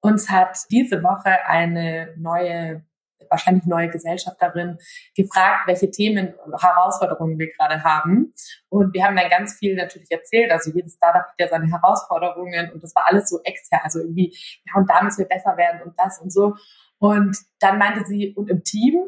uns 0.01 0.29
hat 0.29 0.57
diese 0.69 1.01
Woche 1.01 1.45
eine 1.47 2.13
neue 2.17 2.85
wahrscheinlich 3.29 3.65
neue 3.65 3.89
Gesellschafterin, 3.89 4.77
gefragt, 5.15 5.67
welche 5.67 5.89
Themen, 5.91 6.33
Herausforderungen 6.59 7.37
wir 7.37 7.51
gerade 7.51 7.83
haben. 7.83 8.33
Und 8.69 8.93
wir 8.93 9.03
haben 9.03 9.15
dann 9.15 9.29
ganz 9.29 9.55
viel 9.55 9.75
natürlich 9.75 10.11
erzählt. 10.11 10.51
Also 10.51 10.71
jedes 10.71 10.95
Startup 10.95 11.23
hat 11.23 11.35
ja 11.39 11.47
seine 11.47 11.67
Herausforderungen 11.71 12.71
und 12.71 12.83
das 12.83 12.93
war 12.95 13.05
alles 13.07 13.29
so 13.29 13.39
extern. 13.43 13.81
Also 13.83 13.99
irgendwie, 13.99 14.35
ja, 14.65 14.79
und 14.79 14.89
da 14.89 15.03
müssen 15.03 15.19
wir 15.19 15.27
besser 15.27 15.57
werden 15.57 15.81
und 15.83 15.97
das 15.97 16.19
und 16.19 16.31
so. 16.31 16.55
Und 16.97 17.37
dann 17.59 17.77
meinte 17.77 18.05
sie, 18.05 18.33
und 18.35 18.49
im 18.49 18.63
Team? 18.63 19.05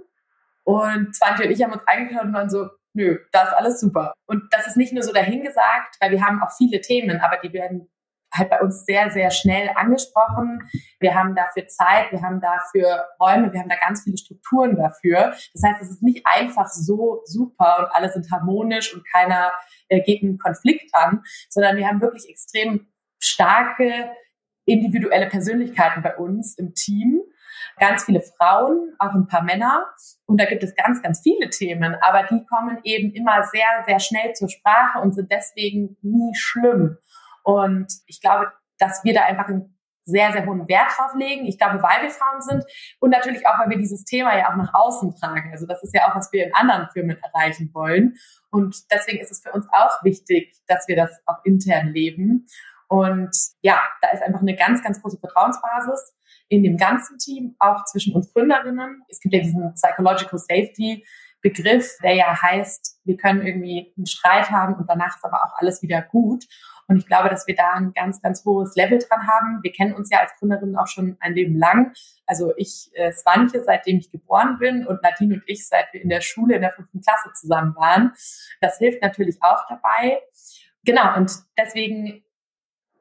Und 0.64 1.16
Svante 1.16 1.44
und 1.46 1.52
ich 1.52 1.64
haben 1.64 1.72
uns 1.72 1.84
eingeschaut 1.86 2.26
und 2.26 2.34
waren 2.34 2.50
so, 2.50 2.70
nö, 2.94 3.20
das 3.32 3.50
ist 3.50 3.56
alles 3.56 3.80
super. 3.80 4.14
Und 4.26 4.44
das 4.52 4.68
ist 4.68 4.78
nicht 4.78 4.94
nur 4.94 5.04
so 5.04 5.14
dahingesagt, 5.14 5.98
weil 6.00 6.12
wir 6.12 6.22
haben 6.22 6.42
auch 6.42 6.52
viele 6.58 6.82
Themen, 6.82 7.20
aber 7.22 7.38
die 7.38 7.54
werden 7.54 7.90
halt 8.34 8.50
bei 8.50 8.62
uns 8.62 8.86
sehr, 8.86 9.10
sehr 9.10 9.32
schnell 9.32 9.70
angesprochen. 9.76 10.70
Wir 11.00 11.16
haben 11.16 11.36
dafür 11.36 11.68
Zeit, 11.68 12.12
wir 12.12 12.22
haben 12.22 12.42
dafür 12.42 13.06
Räume, 13.20 13.52
wir 13.52 13.60
haben 13.60 13.70
da 13.70 13.76
ganz 13.76 14.04
viele 14.04 14.18
Strukturen 14.18 14.76
dafür. 14.76 15.34
Das 15.54 15.64
heißt, 15.64 15.82
es 15.82 15.90
ist 15.92 16.04
nicht 16.04 16.26
einfach 16.26 16.68
so 16.68 17.22
super 17.26 17.80
und 17.80 17.96
alle 17.96 18.12
sind 18.12 18.30
harmonisch 18.32 18.94
und 18.94 19.08
keiner 19.10 19.52
äh, 19.88 20.02
geht 20.02 20.24
einen 20.24 20.38
Konflikt 20.38 20.94
an, 20.94 21.24
sondern 21.50 21.78
wir 21.78 21.88
haben 21.88 22.02
wirklich 22.02 22.30
extrem 22.30 22.88
starke 23.20 24.12
individuelle 24.66 25.28
Persönlichkeiten 25.28 26.04
bei 26.04 26.16
uns 26.18 26.58
im 26.58 26.74
Team. 26.74 27.22
Ganz 27.80 28.06
viele 28.06 28.22
Frauen, 28.22 28.94
auch 29.00 29.14
ein 29.14 29.28
paar 29.28 29.44
Männer. 29.44 29.86
Und 30.26 30.40
da 30.40 30.46
gibt 30.46 30.64
es 30.64 30.76
ganz, 30.76 31.02
ganz 31.02 31.22
viele 31.22 31.50
Themen, 31.50 31.96
aber 32.02 32.24
die 32.24 32.46
kommen 32.46 32.80
eben 32.84 33.12
immer 33.14 33.44
sehr, 33.44 33.84
sehr 33.86 34.00
schnell 34.00 34.34
zur 34.34 34.50
Sprache 34.50 35.00
und 35.00 35.14
sind 35.14 35.32
deswegen 35.32 35.98
nie 36.02 36.34
schlimm. 36.36 36.98
Und 37.44 37.88
ich 38.08 38.22
glaube, 38.22 38.52
dass 38.78 39.04
wir 39.04 39.14
da 39.14 39.22
einfach 39.24 39.48
einen 39.48 39.78
sehr, 40.08 40.32
sehr 40.32 40.46
hohen 40.46 40.68
Wert 40.70 40.88
drauf 40.98 41.14
legen. 41.16 41.46
Ich 41.46 41.58
glaube, 41.58 41.84
weil 41.84 42.02
wir 42.02 42.10
Frauen 42.10 42.42
sind 42.42 42.64
und 43.00 43.10
natürlich 43.10 43.46
auch, 43.46 43.60
weil 43.60 43.70
wir 43.70 43.78
dieses 43.78 44.06
Thema 44.06 44.38
ja 44.38 44.50
auch 44.50 44.56
nach 44.56 44.74
außen 44.74 45.14
tragen. 45.16 45.52
Also 45.52 45.68
das 45.68 45.84
ist 45.84 45.94
ja 45.94 46.10
auch, 46.10 46.16
was 46.16 46.32
wir 46.32 46.46
in 46.46 46.56
anderen 46.56 46.88
Firmen 46.92 47.18
erreichen 47.22 47.70
wollen. 47.74 48.16
Und 48.50 48.90
deswegen 48.90 49.20
ist 49.20 49.32
es 49.32 49.42
für 49.42 49.52
uns 49.52 49.68
auch 49.72 50.04
wichtig, 50.04 50.56
dass 50.68 50.88
wir 50.88 50.96
das 50.96 51.12
auch 51.26 51.44
intern 51.44 51.88
leben. 51.88 52.48
Und 52.88 53.36
ja, 53.62 53.82
da 54.02 54.10
ist 54.10 54.24
einfach 54.24 54.42
eine 54.42 54.56
ganz, 54.56 54.84
ganz 54.84 55.02
große 55.02 55.20
Vertrauensbasis 55.20 56.14
in 56.50 56.64
dem 56.64 56.78
ganzen 56.78 57.18
Team, 57.18 57.56
auch 57.60 57.84
zwischen 57.86 58.14
uns 58.14 58.34
Gründerinnen. 58.34 59.04
Es 59.10 59.20
gibt 59.20 59.34
ja 59.34 59.42
diesen 59.42 59.74
Psychological 59.74 60.40
Safety 60.40 61.06
Begriff, 61.42 61.98
der 62.02 62.16
ja 62.16 62.42
heißt, 62.42 63.00
wir 63.06 63.16
können 63.16 63.46
irgendwie 63.46 63.94
einen 63.96 64.06
Streit 64.06 64.50
haben 64.50 64.76
und 64.76 64.90
danach 64.90 65.16
ist 65.16 65.24
aber 65.24 65.44
auch 65.44 65.54
alles 65.58 65.82
wieder 65.82 66.02
gut. 66.02 66.46
Und 66.88 66.98
ich 66.98 67.06
glaube, 67.06 67.30
dass 67.30 67.48
wir 67.48 67.56
da 67.56 67.74
ein 67.74 67.92
ganz, 67.94 68.22
ganz 68.22 68.46
hohes 68.46 68.76
Level 68.76 68.98
dran 68.98 69.28
haben. 69.28 69.60
Wir 69.62 69.72
kennen 69.74 69.94
uns 69.94 70.10
ja 70.10 70.20
als 70.20 70.32
Gründerin 70.40 70.78
auch 70.78 70.88
schon 70.88 71.18
ein 71.20 71.34
Leben 71.34 71.58
lang. 71.58 71.94
Also 72.26 72.54
ich, 72.56 72.90
äh, 72.94 73.12
Swantje, 73.12 73.62
seitdem 73.64 73.98
ich 73.98 74.10
geboren 74.10 74.58
bin 74.58 74.88
und 74.88 75.04
Nadine 75.04 75.36
und 75.36 75.44
ich, 75.48 75.68
seit 75.68 75.92
wir 75.92 76.02
in 76.02 76.10
der 76.10 76.22
Schule 76.22 76.56
in 76.56 76.62
der 76.62 76.72
fünften 76.72 77.02
Klasse 77.02 77.30
zusammen 77.34 77.76
waren. 77.76 78.14
Das 78.62 78.78
hilft 78.78 79.02
natürlich 79.02 79.38
auch 79.42 79.68
dabei. 79.68 80.22
Genau, 80.86 81.18
und 81.18 81.32
deswegen 81.58 82.24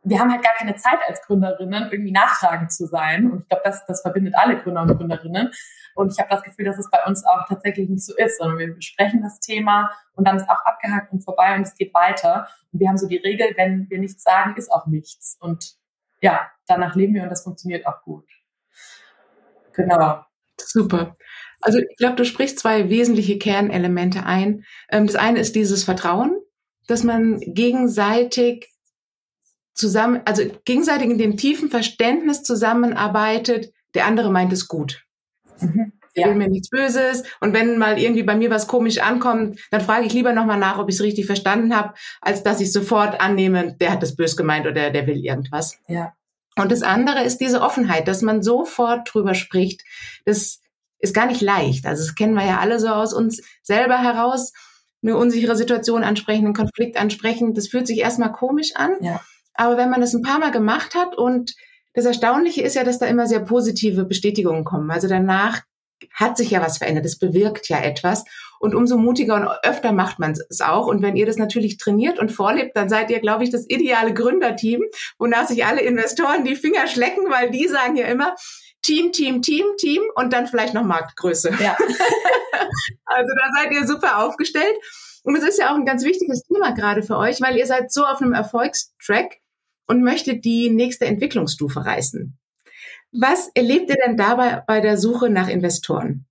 wir 0.09 0.21
haben 0.21 0.31
halt 0.31 0.43
gar 0.45 0.55
keine 0.55 0.77
Zeit 0.77 1.01
als 1.09 1.21
Gründerinnen, 1.23 1.89
irgendwie 1.91 2.13
nachtragend 2.13 2.71
zu 2.71 2.87
sein. 2.87 3.29
Und 3.29 3.41
ich 3.43 3.49
glaube, 3.49 3.63
das, 3.65 3.85
das 3.87 4.03
verbindet 4.03 4.35
alle 4.37 4.57
Gründer 4.63 4.83
und 4.83 4.97
Gründerinnen. 4.97 5.51
Und 5.97 6.13
ich 6.13 6.19
habe 6.21 6.31
das 6.31 6.45
Gefühl, 6.45 6.65
dass 6.65 6.79
es 6.79 6.89
bei 6.91 7.03
uns 7.07 7.25
auch 7.25 7.49
tatsächlich 7.49 7.89
nicht 7.89 8.05
so 8.05 8.15
ist, 8.17 8.39
sondern 8.39 8.59
wir 8.59 8.73
besprechen 8.73 9.21
das 9.23 9.41
Thema 9.41 9.91
und 10.15 10.27
dann 10.29 10.37
ist 10.37 10.49
auch 10.49 10.65
abgehakt 10.65 11.13
und 11.13 11.25
vorbei 11.25 11.57
und 11.57 11.63
es 11.63 11.75
geht 11.75 11.93
weiter. 11.93 12.47
Und 12.73 12.79
wir 12.79 12.89
haben 12.89 12.99
so 12.99 13.09
die 13.09 13.17
Regel, 13.17 13.49
wenn 13.57 13.91
wir 13.91 13.99
nichts 13.99 14.23
sagen, 14.23 14.55
ist 14.57 14.71
auch 14.71 14.87
nichts. 14.87 15.37
Und 15.41 15.75
ja, 16.21 16.53
danach 16.69 16.95
leben 16.95 17.15
wir 17.15 17.25
und 17.25 17.31
das 17.31 17.43
funktioniert 17.43 17.85
auch 17.85 18.01
gut. 18.03 18.29
Genau. 19.73 20.25
Super. 20.57 21.17
Also 21.61 21.79
ich 21.79 21.97
glaube, 21.97 22.15
du 22.15 22.25
sprichst 22.25 22.61
zwei 22.61 22.89
wesentliche 22.91 23.39
Kernelemente 23.39 24.25
ein. 24.25 24.65
Ähm, 24.89 25.07
das 25.07 25.17
eine 25.17 25.41
ist 25.41 25.57
dieses 25.57 25.83
Vertrauen, 25.83 26.41
dass 26.87 27.03
man 27.03 27.41
gegenseitig 27.41 28.76
zusammen, 29.77 30.23
also 30.25 30.43
gegenseitig 30.65 31.11
in 31.11 31.19
dem 31.19 31.37
tiefen 31.37 31.71
Verständnis 31.71 32.43
zusammenarbeitet, 32.43 33.73
der 33.95 34.07
andere 34.07 34.31
meint 34.31 34.53
es 34.53 34.67
gut. 34.67 35.05
Mhm. 35.61 35.93
Ja. 36.17 36.29
will 36.29 36.35
mir 36.35 36.49
nichts 36.49 36.71
Böses. 36.71 37.25
Und 37.41 37.53
wenn 37.53 37.77
mal 37.77 37.99
irgendwie 37.99 38.23
bei 38.23 38.35
mir 38.35 38.49
was 38.49 38.67
komisch 38.67 38.99
ankommt, 38.99 39.61
dann 39.71 39.83
frage 39.83 40.07
ich 40.07 40.15
lieber 40.15 40.33
nochmal 40.33 40.59
nach, 40.59 40.79
ob 40.79 40.89
ich 40.89 40.95
es 40.95 41.03
richtig 41.03 41.27
verstanden 41.27 41.77
habe, 41.77 41.93
als 42.23 42.43
dass 42.43 42.61
ich 42.61 42.73
sofort 42.73 43.21
annehme, 43.21 43.77
der 43.79 43.91
hat 43.91 44.03
das 44.03 44.17
bös 44.17 44.35
gemeint 44.35 44.67
oder 44.67 44.91
der 44.91 45.07
will 45.07 45.23
irgendwas. 45.23 45.79
Ja. 45.89 46.15
Und 46.59 46.73
das 46.73 46.83
andere 46.83 47.23
ist 47.23 47.39
diese 47.43 47.61
Offenheit, 47.61 48.09
dass 48.09 48.23
man 48.23 48.43
sofort 48.43 49.13
drüber 49.13 49.35
spricht. 49.35 49.83
Das 50.25 50.61
ist 50.99 51.13
gar 51.13 51.27
nicht 51.27 51.43
leicht. 51.43 51.85
Also 51.85 52.03
das 52.03 52.15
kennen 52.15 52.33
wir 52.33 52.47
ja 52.47 52.61
alle 52.61 52.81
so 52.81 52.89
aus 52.89 53.13
uns 53.13 53.43
selber 53.63 53.99
heraus. 53.99 54.55
Eine 55.03 55.19
unsichere 55.19 55.55
Situation 55.55 56.03
ansprechen, 56.03 56.47
einen 56.47 56.55
Konflikt 56.55 56.97
ansprechen, 56.97 57.53
das 57.53 57.69
fühlt 57.69 57.87
sich 57.87 57.99
erstmal 57.99 58.33
komisch 58.33 58.75
an. 58.75 58.93
Ja. 59.03 59.21
Aber 59.57 59.77
wenn 59.77 59.91
man 59.91 60.01
das 60.01 60.15
ein 60.15 60.23
paar 60.23 60.39
Mal 60.39 60.51
gemacht 60.51 60.95
hat 60.95 61.17
und 61.17 61.55
das 61.95 62.05
Erstaunliche 62.05 62.63
ist 62.63 62.75
ja, 62.75 62.85
dass 62.85 62.99
da 62.99 63.07
immer 63.07 63.27
sehr 63.27 63.41
positive 63.41 64.05
Bestätigungen 64.05 64.65
kommen. 64.65 64.91
Also 64.91 65.09
danach 65.09 65.63
hat 66.13 66.37
sich 66.37 66.51
ja 66.51 66.61
was 66.61 66.79
verändert, 66.79 67.07
es 67.07 67.19
bewirkt 67.19 67.69
ja 67.69 67.81
etwas. 67.81 68.25
Und 68.59 68.75
umso 68.75 68.97
mutiger 68.97 69.35
und 69.35 69.49
öfter 69.63 69.93
macht 69.93 70.19
man 70.19 70.33
es 70.33 70.61
auch. 70.61 70.87
Und 70.87 71.03
wenn 71.03 71.17
ihr 71.17 71.27
das 71.27 71.37
natürlich 71.37 71.79
trainiert 71.79 72.19
und 72.19 72.31
vorlebt, 72.31 72.77
dann 72.77 72.89
seid 72.89 73.11
ihr, 73.11 73.21
glaube 73.21 73.45
ich, 73.45 73.51
das 73.51 73.69
ideale 73.69 74.15
Gründerteam, 74.15 74.83
wonach 75.19 75.47
sich 75.47 75.65
alle 75.65 75.83
Investoren 75.83 76.45
die 76.45 76.57
Finger 76.57 76.87
schlecken, 76.87 77.31
weil 77.31 77.51
die 77.51 77.69
sagen 77.69 77.97
ja 77.97 78.07
immer, 78.07 78.35
Team, 78.83 79.13
Team, 79.13 79.43
Team, 79.43 79.65
Team 79.79 80.03
und 80.15 80.33
dann 80.33 80.47
vielleicht 80.47 80.75
noch 80.75 80.85
Marktgröße. 80.85 81.51
Ja. 81.61 81.77
also 83.05 83.33
da 83.35 83.61
seid 83.63 83.73
ihr 83.73 83.87
super 83.87 84.25
aufgestellt. 84.25 84.77
Und 85.25 85.35
es 85.35 85.43
ist 85.43 85.59
ja 85.59 85.73
auch 85.73 85.77
ein 85.77 85.85
ganz 85.85 86.05
wichtiges 86.05 86.43
Thema 86.43 86.73
gerade 86.73 87.03
für 87.03 87.17
euch, 87.17 87.41
weil 87.41 87.57
ihr 87.57 87.67
seid 87.67 87.91
so 87.91 88.05
auf 88.05 88.23
einem 88.23 88.33
Erfolgstrack 88.33 89.39
und 89.87 90.03
möchte 90.03 90.37
die 90.37 90.71
nächste 90.71 91.07
Entwicklungsstufe 91.07 91.85
reißen. 91.85 92.39
Was 93.13 93.51
erlebt 93.55 93.91
ihr 93.91 93.97
denn 94.05 94.17
dabei 94.17 94.63
bei 94.67 94.81
der 94.81 94.99
Suche 94.99 95.31
nach 95.31 95.49
Investoren? 95.49 96.27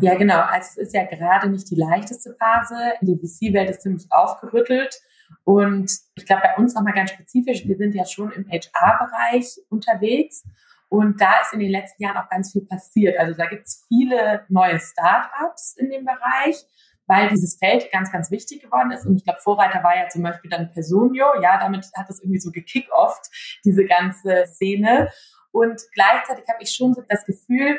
Ja, 0.00 0.14
genau. 0.14 0.40
Also 0.40 0.68
es 0.70 0.88
ist 0.88 0.94
ja 0.94 1.04
gerade 1.04 1.50
nicht 1.50 1.70
die 1.70 1.74
leichteste 1.74 2.34
Phase. 2.38 2.94
Die 3.02 3.16
VC-Welt 3.16 3.70
ist 3.70 3.82
ziemlich 3.82 4.06
aufgerüttelt. 4.10 5.00
Und 5.44 5.90
ich 6.14 6.24
glaube, 6.24 6.42
bei 6.44 6.56
uns 6.56 6.74
nochmal 6.74 6.94
ganz 6.94 7.10
spezifisch, 7.10 7.66
wir 7.66 7.76
sind 7.76 7.94
ja 7.94 8.04
schon 8.04 8.32
im 8.32 8.48
HR-Bereich 8.48 9.58
unterwegs. 9.68 10.44
Und 10.88 11.20
da 11.20 11.40
ist 11.42 11.52
in 11.52 11.60
den 11.60 11.70
letzten 11.70 12.02
Jahren 12.02 12.16
auch 12.18 12.28
ganz 12.28 12.52
viel 12.52 12.64
passiert. 12.66 13.18
Also 13.18 13.34
da 13.34 13.46
gibt 13.46 13.66
es 13.66 13.84
viele 13.88 14.44
neue 14.48 14.78
Startups 14.78 15.74
in 15.76 15.90
dem 15.90 16.04
Bereich 16.04 16.64
weil 17.12 17.28
dieses 17.28 17.58
Feld 17.58 17.92
ganz, 17.92 18.10
ganz 18.10 18.30
wichtig 18.30 18.62
geworden 18.62 18.90
ist. 18.90 19.04
Und 19.04 19.16
ich 19.16 19.24
glaube, 19.24 19.40
Vorreiter 19.40 19.84
war 19.84 19.94
ja 19.94 20.08
zum 20.08 20.22
Beispiel 20.22 20.50
dann 20.50 20.72
Personio. 20.72 21.26
Ja, 21.42 21.58
damit 21.58 21.86
hat 21.94 22.08
es 22.08 22.22
irgendwie 22.22 22.40
so 22.40 22.50
gekickt-oft, 22.50 23.26
diese 23.66 23.84
ganze 23.84 24.46
Szene. 24.46 25.10
Und 25.50 25.82
gleichzeitig 25.92 26.48
habe 26.48 26.62
ich 26.62 26.70
schon 26.70 26.96
das 27.10 27.26
Gefühl, 27.26 27.78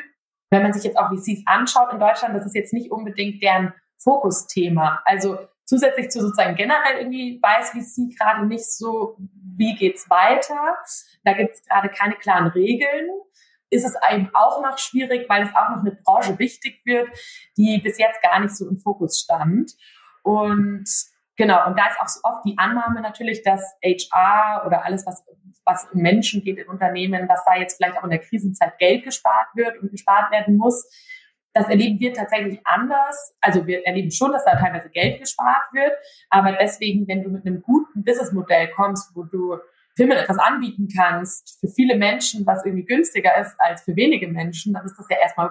wenn 0.50 0.62
man 0.62 0.72
sich 0.72 0.84
jetzt 0.84 0.96
auch 0.96 1.10
VCs 1.10 1.42
anschaut 1.46 1.92
in 1.92 1.98
Deutschland, 1.98 2.36
das 2.36 2.46
ist 2.46 2.54
jetzt 2.54 2.72
nicht 2.72 2.92
unbedingt 2.92 3.42
deren 3.42 3.74
Fokusthema. 3.98 5.02
Also 5.04 5.36
zusätzlich 5.64 6.10
zu 6.10 6.20
sozusagen 6.20 6.54
generell 6.54 6.98
irgendwie 6.98 7.40
weiß 7.42 7.70
VC 7.70 8.16
gerade 8.16 8.46
nicht 8.46 8.70
so, 8.70 9.16
wie 9.56 9.74
geht's 9.74 10.08
weiter. 10.08 10.76
Da 11.24 11.32
gibt 11.32 11.54
es 11.54 11.64
gerade 11.64 11.88
keine 11.88 12.14
klaren 12.14 12.46
Regeln 12.46 13.08
ist 13.70 13.84
es 13.84 13.94
eben 14.10 14.30
auch 14.34 14.62
noch 14.62 14.78
schwierig, 14.78 15.28
weil 15.28 15.44
es 15.44 15.54
auch 15.54 15.70
noch 15.70 15.80
eine 15.80 15.92
Branche 15.92 16.38
wichtig 16.38 16.80
wird, 16.84 17.08
die 17.56 17.78
bis 17.78 17.98
jetzt 17.98 18.22
gar 18.22 18.40
nicht 18.40 18.56
so 18.56 18.68
im 18.68 18.76
Fokus 18.78 19.20
stand. 19.20 19.72
Und 20.22 20.88
genau, 21.36 21.66
und 21.66 21.78
da 21.78 21.88
ist 21.88 22.00
auch 22.00 22.08
so 22.08 22.20
oft 22.22 22.44
die 22.44 22.56
Annahme 22.58 23.00
natürlich, 23.00 23.42
dass 23.42 23.76
HR 23.82 24.64
oder 24.66 24.84
alles, 24.84 25.06
was, 25.06 25.24
was 25.64 25.88
um 25.92 26.00
Menschen 26.00 26.42
geht 26.42 26.58
in 26.58 26.68
Unternehmen, 26.68 27.28
dass 27.28 27.44
da 27.44 27.56
jetzt 27.56 27.76
vielleicht 27.76 27.98
auch 27.98 28.04
in 28.04 28.10
der 28.10 28.20
Krisenzeit 28.20 28.78
Geld 28.78 29.04
gespart 29.04 29.48
wird 29.54 29.80
und 29.80 29.90
gespart 29.90 30.30
werden 30.30 30.56
muss. 30.56 30.88
Das 31.52 31.68
erleben 31.68 32.00
wir 32.00 32.12
tatsächlich 32.12 32.60
anders. 32.64 33.36
Also 33.40 33.66
wir 33.66 33.86
erleben 33.86 34.10
schon, 34.10 34.32
dass 34.32 34.44
da 34.44 34.56
teilweise 34.56 34.90
Geld 34.90 35.20
gespart 35.20 35.72
wird. 35.72 35.92
Aber 36.28 36.52
deswegen, 36.52 37.06
wenn 37.06 37.22
du 37.22 37.30
mit 37.30 37.46
einem 37.46 37.62
guten 37.62 38.02
Businessmodell 38.02 38.70
kommst, 38.72 39.14
wo 39.14 39.22
du 39.22 39.58
Firmen 39.96 40.16
etwas 40.16 40.38
anbieten 40.38 40.88
kannst 40.94 41.58
für 41.60 41.68
viele 41.68 41.96
Menschen, 41.96 42.46
was 42.46 42.64
irgendwie 42.64 42.84
günstiger 42.84 43.38
ist 43.40 43.54
als 43.58 43.82
für 43.82 43.94
wenige 43.96 44.28
Menschen, 44.28 44.74
dann 44.74 44.84
ist 44.84 44.96
das 44.98 45.06
ja 45.08 45.16
erstmal 45.20 45.50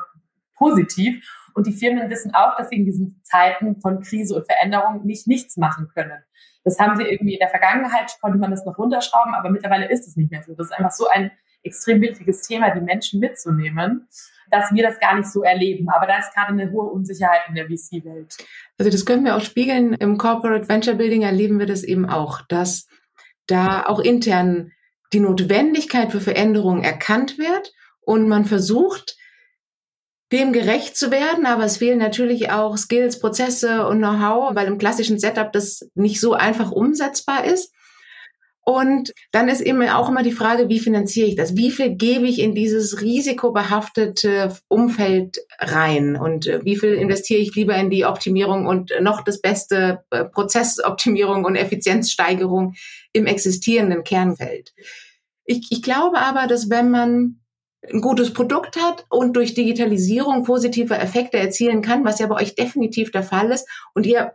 positiv. 0.56 1.26
Und 1.56 1.68
die 1.68 1.74
Firmen 1.74 2.10
wissen 2.10 2.34
auch, 2.34 2.58
dass 2.58 2.70
sie 2.70 2.76
in 2.76 2.86
diesen 2.86 3.22
Zeiten 3.24 3.80
von 3.80 4.02
Krise 4.02 4.36
und 4.36 4.46
Veränderung 4.46 5.06
nicht 5.06 5.28
nichts 5.28 5.58
machen 5.58 5.90
können. 5.94 6.24
Das 6.64 6.80
haben 6.80 6.96
sie 6.96 7.04
irgendwie 7.04 7.34
in 7.34 7.40
der 7.40 7.50
Vergangenheit, 7.50 8.18
konnte 8.22 8.38
man 8.38 8.52
das 8.52 8.66
noch 8.66 8.78
runterschrauben, 8.78 9.34
aber 9.34 9.50
mittlerweile 9.50 9.90
ist 9.92 10.08
es 10.08 10.16
nicht 10.16 10.32
mehr 10.32 10.44
so. 10.44 10.56
Das 10.56 10.68
ist 10.68 10.74
einfach 10.74 10.92
so 10.92 11.08
ein 11.08 11.32
extrem 11.62 12.02
wichtiges 12.02 12.42
Thema, 12.42 12.72
die 12.72 12.82
Menschen 12.82 13.20
mitzunehmen, 13.20 14.08
dass 14.50 14.74
wir 14.74 14.84
das 14.84 15.00
gar 15.00 15.16
nicht 15.16 15.30
so 15.30 15.44
erleben. 15.44 15.90
Aber 15.90 16.08
da 16.08 16.18
ist 16.18 16.34
gerade 16.34 16.50
eine 16.50 16.72
hohe 16.72 16.90
Unsicherheit 16.90 17.42
in 17.48 17.56
der 17.56 17.66
VC-Welt. 17.66 18.38
Also 18.78 18.92
das 18.92 19.06
können 19.06 19.26
wir 19.26 19.36
auch 19.36 19.42
spiegeln. 19.42 19.94
Im 19.94 20.18
Corporate 20.18 20.68
Venture 20.68 20.96
Building 20.96 21.24
erleben 21.24 21.60
wir 21.60 21.66
das 21.66 21.84
eben 21.84 22.10
auch, 22.10 22.42
dass 22.48 22.88
da 23.48 23.86
auch 23.86 24.00
intern 24.00 24.72
die 25.14 25.20
Notwendigkeit 25.20 26.12
für 26.12 26.22
Veränderungen 26.22 26.84
erkannt 26.84 27.38
wird 27.38 27.72
und 28.02 28.28
man 28.28 28.46
versucht, 28.46 29.16
dem 30.32 30.52
gerecht 30.52 30.98
zu 30.98 31.12
werden, 31.12 31.46
aber 31.46 31.64
es 31.64 31.78
fehlen 31.78 32.00
natürlich 32.00 32.50
auch 32.50 32.76
Skills, 32.76 33.20
Prozesse 33.20 33.86
und 33.88 34.00
Know-how, 34.00 34.56
weil 34.56 34.68
im 34.68 34.80
klassischen 34.80 35.20
Setup 35.20 35.54
das 35.54 35.88
nicht 35.94 36.20
so 36.20 36.34
einfach 36.34 36.72
umsetzbar 36.72 37.46
ist. 37.46 37.72
Und 38.66 39.14
dann 39.32 39.50
ist 39.50 39.60
eben 39.60 39.82
auch 39.90 40.10
immer 40.10 40.24
die 40.24 40.32
Frage, 40.32 40.70
wie 40.70 40.80
finanziere 40.80 41.28
ich 41.28 41.36
das? 41.36 41.58
Wie 41.58 41.70
viel 41.70 41.96
gebe 41.96 42.26
ich 42.28 42.40
in 42.40 42.56
dieses 42.56 43.02
risikobehaftete 43.02 44.56
Umfeld 44.70 45.38
rein? 45.60 46.16
Und 46.16 46.48
äh, 46.48 46.62
wie 46.64 46.78
viel 46.78 46.94
investiere 46.94 47.42
ich 47.42 47.54
lieber 47.56 47.76
in 47.76 47.90
die 47.90 48.06
Optimierung 48.06 48.66
und 48.66 48.94
noch 49.02 49.22
das 49.22 49.42
beste 49.42 50.04
äh, 50.12 50.24
Prozessoptimierung 50.24 51.44
und 51.44 51.58
Effizienzsteigerung 51.58 52.74
im 53.14 53.26
existierenden 53.26 54.04
Kernfeld? 54.04 54.74
Ich, 55.46 55.72
ich 55.72 55.82
glaube 55.82 56.20
aber, 56.20 56.48
dass 56.48 56.70
wenn 56.70 56.92
man 56.92 57.40
ein 57.92 58.02
gutes 58.02 58.34
Produkt 58.34 58.78
hat 58.82 59.06
und 59.10 59.36
durch 59.36 59.54
Digitalisierung 59.54 60.44
positive 60.44 60.96
Effekte 60.96 61.38
erzielen 61.38 61.82
kann, 61.82 62.06
was 62.06 62.20
ja 62.20 62.28
bei 62.28 62.36
euch 62.36 62.56
definitiv 62.56 63.12
der 63.12 63.24
Fall 63.24 63.52
ist. 63.52 63.68
Und 63.94 64.06
ihr, 64.06 64.34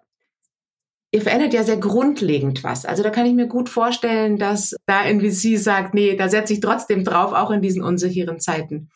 ihr 1.12 1.22
verändert 1.22 1.54
ja 1.54 1.64
sehr 1.64 1.78
grundlegend 1.78 2.62
was. 2.62 2.84
Also 2.84 3.02
da 3.02 3.10
kann 3.10 3.26
ich 3.26 3.34
mir 3.34 3.46
gut 3.46 3.68
vorstellen, 3.68 4.38
dass 4.38 4.76
da 4.86 5.04
NVC 5.04 5.58
sagt, 5.58 5.94
nee, 5.94 6.14
da 6.16 6.28
setze 6.28 6.52
ich 6.52 6.60
trotzdem 6.60 7.04
drauf, 7.04 7.32
auch 7.32 7.50
in 7.50 7.62
diesen 7.62 7.82
unsicheren 7.82 8.40
Zeiten. 8.40 8.90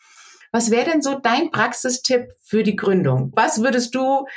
Was 0.51 0.69
wäre 0.69 0.91
denn 0.91 1.01
so 1.01 1.17
dein 1.17 1.49
Praxistipp 1.49 2.27
für 2.43 2.61
die 2.61 2.75
Gründung? 2.75 3.31
Was 3.35 3.63
würdest 3.63 3.95
du 3.95 4.27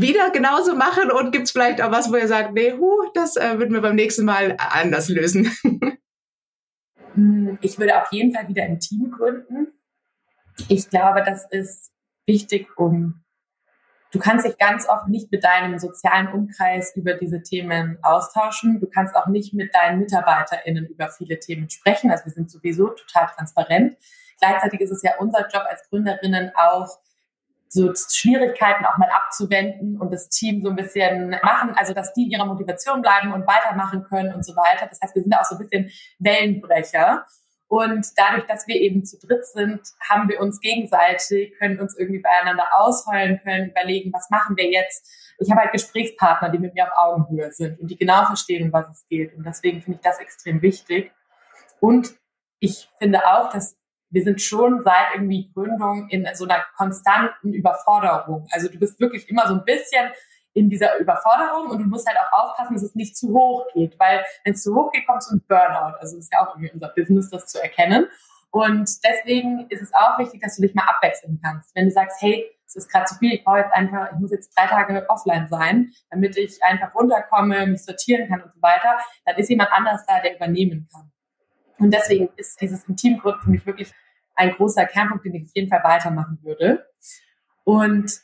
wieder 0.00 0.30
genauso 0.30 0.74
machen 0.74 1.10
und 1.10 1.30
gibt 1.30 1.44
es 1.44 1.50
vielleicht 1.50 1.80
auch 1.82 1.90
was, 1.90 2.10
wo 2.10 2.16
ihr 2.16 2.28
sagt, 2.28 2.52
nee, 2.52 2.72
hu, 2.72 3.10
das 3.14 3.36
äh, 3.36 3.58
würden 3.58 3.72
wir 3.72 3.80
beim 3.80 3.96
nächsten 3.96 4.24
Mal 4.24 4.56
anders 4.58 5.08
lösen? 5.08 5.50
Hm, 7.14 7.58
ich 7.60 7.78
würde 7.78 8.02
auf 8.02 8.10
jeden 8.10 8.34
Fall 8.34 8.48
wieder 8.48 8.64
ein 8.64 8.80
Team 8.80 9.12
gründen. 9.12 9.68
Ich 10.66 10.90
glaube, 10.90 11.22
das 11.24 11.46
ist 11.48 11.92
wichtig, 12.26 12.76
um 12.76 13.24
Du 14.14 14.20
kannst 14.20 14.46
dich 14.46 14.56
ganz 14.58 14.88
oft 14.88 15.08
nicht 15.08 15.32
mit 15.32 15.42
deinem 15.42 15.76
sozialen 15.80 16.28
Umkreis 16.28 16.94
über 16.94 17.14
diese 17.14 17.42
Themen 17.42 17.98
austauschen. 18.00 18.78
Du 18.78 18.86
kannst 18.86 19.16
auch 19.16 19.26
nicht 19.26 19.54
mit 19.54 19.74
deinen 19.74 19.98
MitarbeiterInnen 19.98 20.86
über 20.86 21.08
viele 21.08 21.40
Themen 21.40 21.68
sprechen. 21.68 22.12
Also 22.12 22.26
wir 22.26 22.32
sind 22.32 22.48
sowieso 22.48 22.90
total 22.90 23.26
transparent. 23.34 23.96
Gleichzeitig 24.38 24.82
ist 24.82 24.92
es 24.92 25.02
ja 25.02 25.14
unser 25.18 25.48
Job 25.48 25.64
als 25.68 25.88
Gründerinnen 25.90 26.52
auch, 26.54 26.96
so 27.74 27.92
Schwierigkeiten 27.92 28.84
auch 28.86 28.96
mal 28.98 29.08
abzuwenden 29.10 30.00
und 30.00 30.12
das 30.12 30.28
Team 30.28 30.62
so 30.62 30.70
ein 30.70 30.76
bisschen 30.76 31.30
machen, 31.42 31.74
also 31.74 31.92
dass 31.92 32.12
die 32.12 32.22
ihrer 32.22 32.46
Motivation 32.46 33.02
bleiben 33.02 33.32
und 33.32 33.48
weitermachen 33.48 34.04
können 34.04 34.32
und 34.32 34.44
so 34.44 34.54
weiter. 34.54 34.86
Das 34.86 35.00
heißt, 35.02 35.14
wir 35.14 35.22
sind 35.22 35.34
auch 35.34 35.44
so 35.44 35.56
ein 35.56 35.58
bisschen 35.58 35.90
Wellenbrecher. 36.20 37.26
Und 37.66 38.06
dadurch, 38.16 38.46
dass 38.46 38.68
wir 38.68 38.76
eben 38.76 39.04
zu 39.04 39.18
dritt 39.18 39.44
sind, 39.46 39.80
haben 40.08 40.28
wir 40.28 40.38
uns 40.38 40.60
gegenseitig, 40.60 41.54
können 41.58 41.80
uns 41.80 41.98
irgendwie 41.98 42.20
beieinander 42.20 42.68
ausheulen, 42.76 43.40
können 43.42 43.70
überlegen, 43.70 44.12
was 44.12 44.30
machen 44.30 44.56
wir 44.56 44.70
jetzt. 44.70 45.34
Ich 45.38 45.50
habe 45.50 45.62
halt 45.62 45.72
Gesprächspartner, 45.72 46.50
die 46.50 46.58
mit 46.58 46.74
mir 46.74 46.84
auf 46.84 46.96
Augenhöhe 46.96 47.50
sind 47.50 47.80
und 47.80 47.90
die 47.90 47.96
genau 47.96 48.24
verstehen, 48.26 48.66
um 48.66 48.72
was 48.72 48.88
es 48.88 49.04
geht. 49.08 49.34
Und 49.34 49.44
deswegen 49.44 49.82
finde 49.82 49.98
ich 49.98 50.04
das 50.04 50.20
extrem 50.20 50.62
wichtig. 50.62 51.10
Und 51.80 52.14
ich 52.60 52.88
finde 52.98 53.26
auch, 53.26 53.50
dass 53.50 53.76
wir 54.14 54.22
sind 54.22 54.40
schon 54.40 54.82
seit 54.84 55.14
irgendwie 55.14 55.50
Gründung 55.52 56.08
in 56.08 56.26
so 56.34 56.44
einer 56.44 56.64
konstanten 56.76 57.52
Überforderung. 57.52 58.46
Also 58.52 58.68
du 58.68 58.78
bist 58.78 59.00
wirklich 59.00 59.28
immer 59.28 59.48
so 59.48 59.54
ein 59.54 59.64
bisschen 59.64 60.08
in 60.52 60.70
dieser 60.70 61.00
Überforderung 61.00 61.68
und 61.68 61.80
du 61.80 61.84
musst 61.84 62.06
halt 62.06 62.16
auch 62.18 62.44
aufpassen, 62.44 62.74
dass 62.74 62.84
es 62.84 62.94
nicht 62.94 63.16
zu 63.16 63.34
hoch 63.34 63.66
geht, 63.74 63.98
weil 63.98 64.24
wenn 64.44 64.54
es 64.54 64.62
zu 64.62 64.72
hoch 64.72 64.92
geht, 64.92 65.04
kommt 65.04 65.24
so 65.24 65.34
ein 65.34 65.42
Burnout. 65.48 65.98
Also 65.98 66.16
das 66.16 66.26
ist 66.26 66.32
ja 66.32 66.46
auch 66.46 66.54
irgendwie 66.54 66.70
unser 66.72 66.92
Business, 66.94 67.28
das 67.28 67.46
zu 67.46 67.60
erkennen. 67.60 68.06
Und 68.52 68.88
deswegen 69.04 69.66
ist 69.68 69.82
es 69.82 69.92
auch 69.92 70.16
wichtig, 70.20 70.40
dass 70.40 70.54
du 70.54 70.62
dich 70.62 70.76
mal 70.76 70.84
abwechseln 70.84 71.40
kannst. 71.42 71.74
Wenn 71.74 71.86
du 71.86 71.90
sagst, 71.90 72.22
hey, 72.22 72.48
es 72.68 72.76
ist 72.76 72.88
gerade 72.88 73.06
zu 73.06 73.16
viel, 73.16 73.34
ich 73.34 73.42
brauche 73.42 73.58
jetzt 73.58 73.72
einfach, 73.72 74.12
ich 74.12 74.18
muss 74.20 74.30
jetzt 74.30 74.56
drei 74.56 74.68
Tage 74.68 75.04
offline 75.08 75.48
sein, 75.48 75.90
damit 76.10 76.36
ich 76.36 76.62
einfach 76.62 76.94
runterkomme, 76.94 77.66
mich 77.66 77.84
sortieren 77.84 78.28
kann 78.28 78.42
und 78.42 78.52
so 78.52 78.62
weiter, 78.62 78.96
dann 79.24 79.36
ist 79.38 79.50
jemand 79.50 79.72
anders 79.72 80.06
da, 80.06 80.20
der 80.20 80.36
übernehmen 80.36 80.88
kann. 80.92 81.10
Und 81.78 81.92
deswegen 81.92 82.28
ist 82.36 82.60
dieses 82.60 82.84
Intimgrund 82.88 83.42
für 83.42 83.50
mich 83.50 83.66
wirklich 83.66 83.92
ein 84.36 84.52
großer 84.52 84.86
Kernpunkt, 84.86 85.24
den 85.24 85.34
ich 85.34 85.44
auf 85.44 85.50
jeden 85.54 85.68
Fall 85.68 85.82
weitermachen 85.84 86.38
würde. 86.42 86.86
Und 87.64 88.20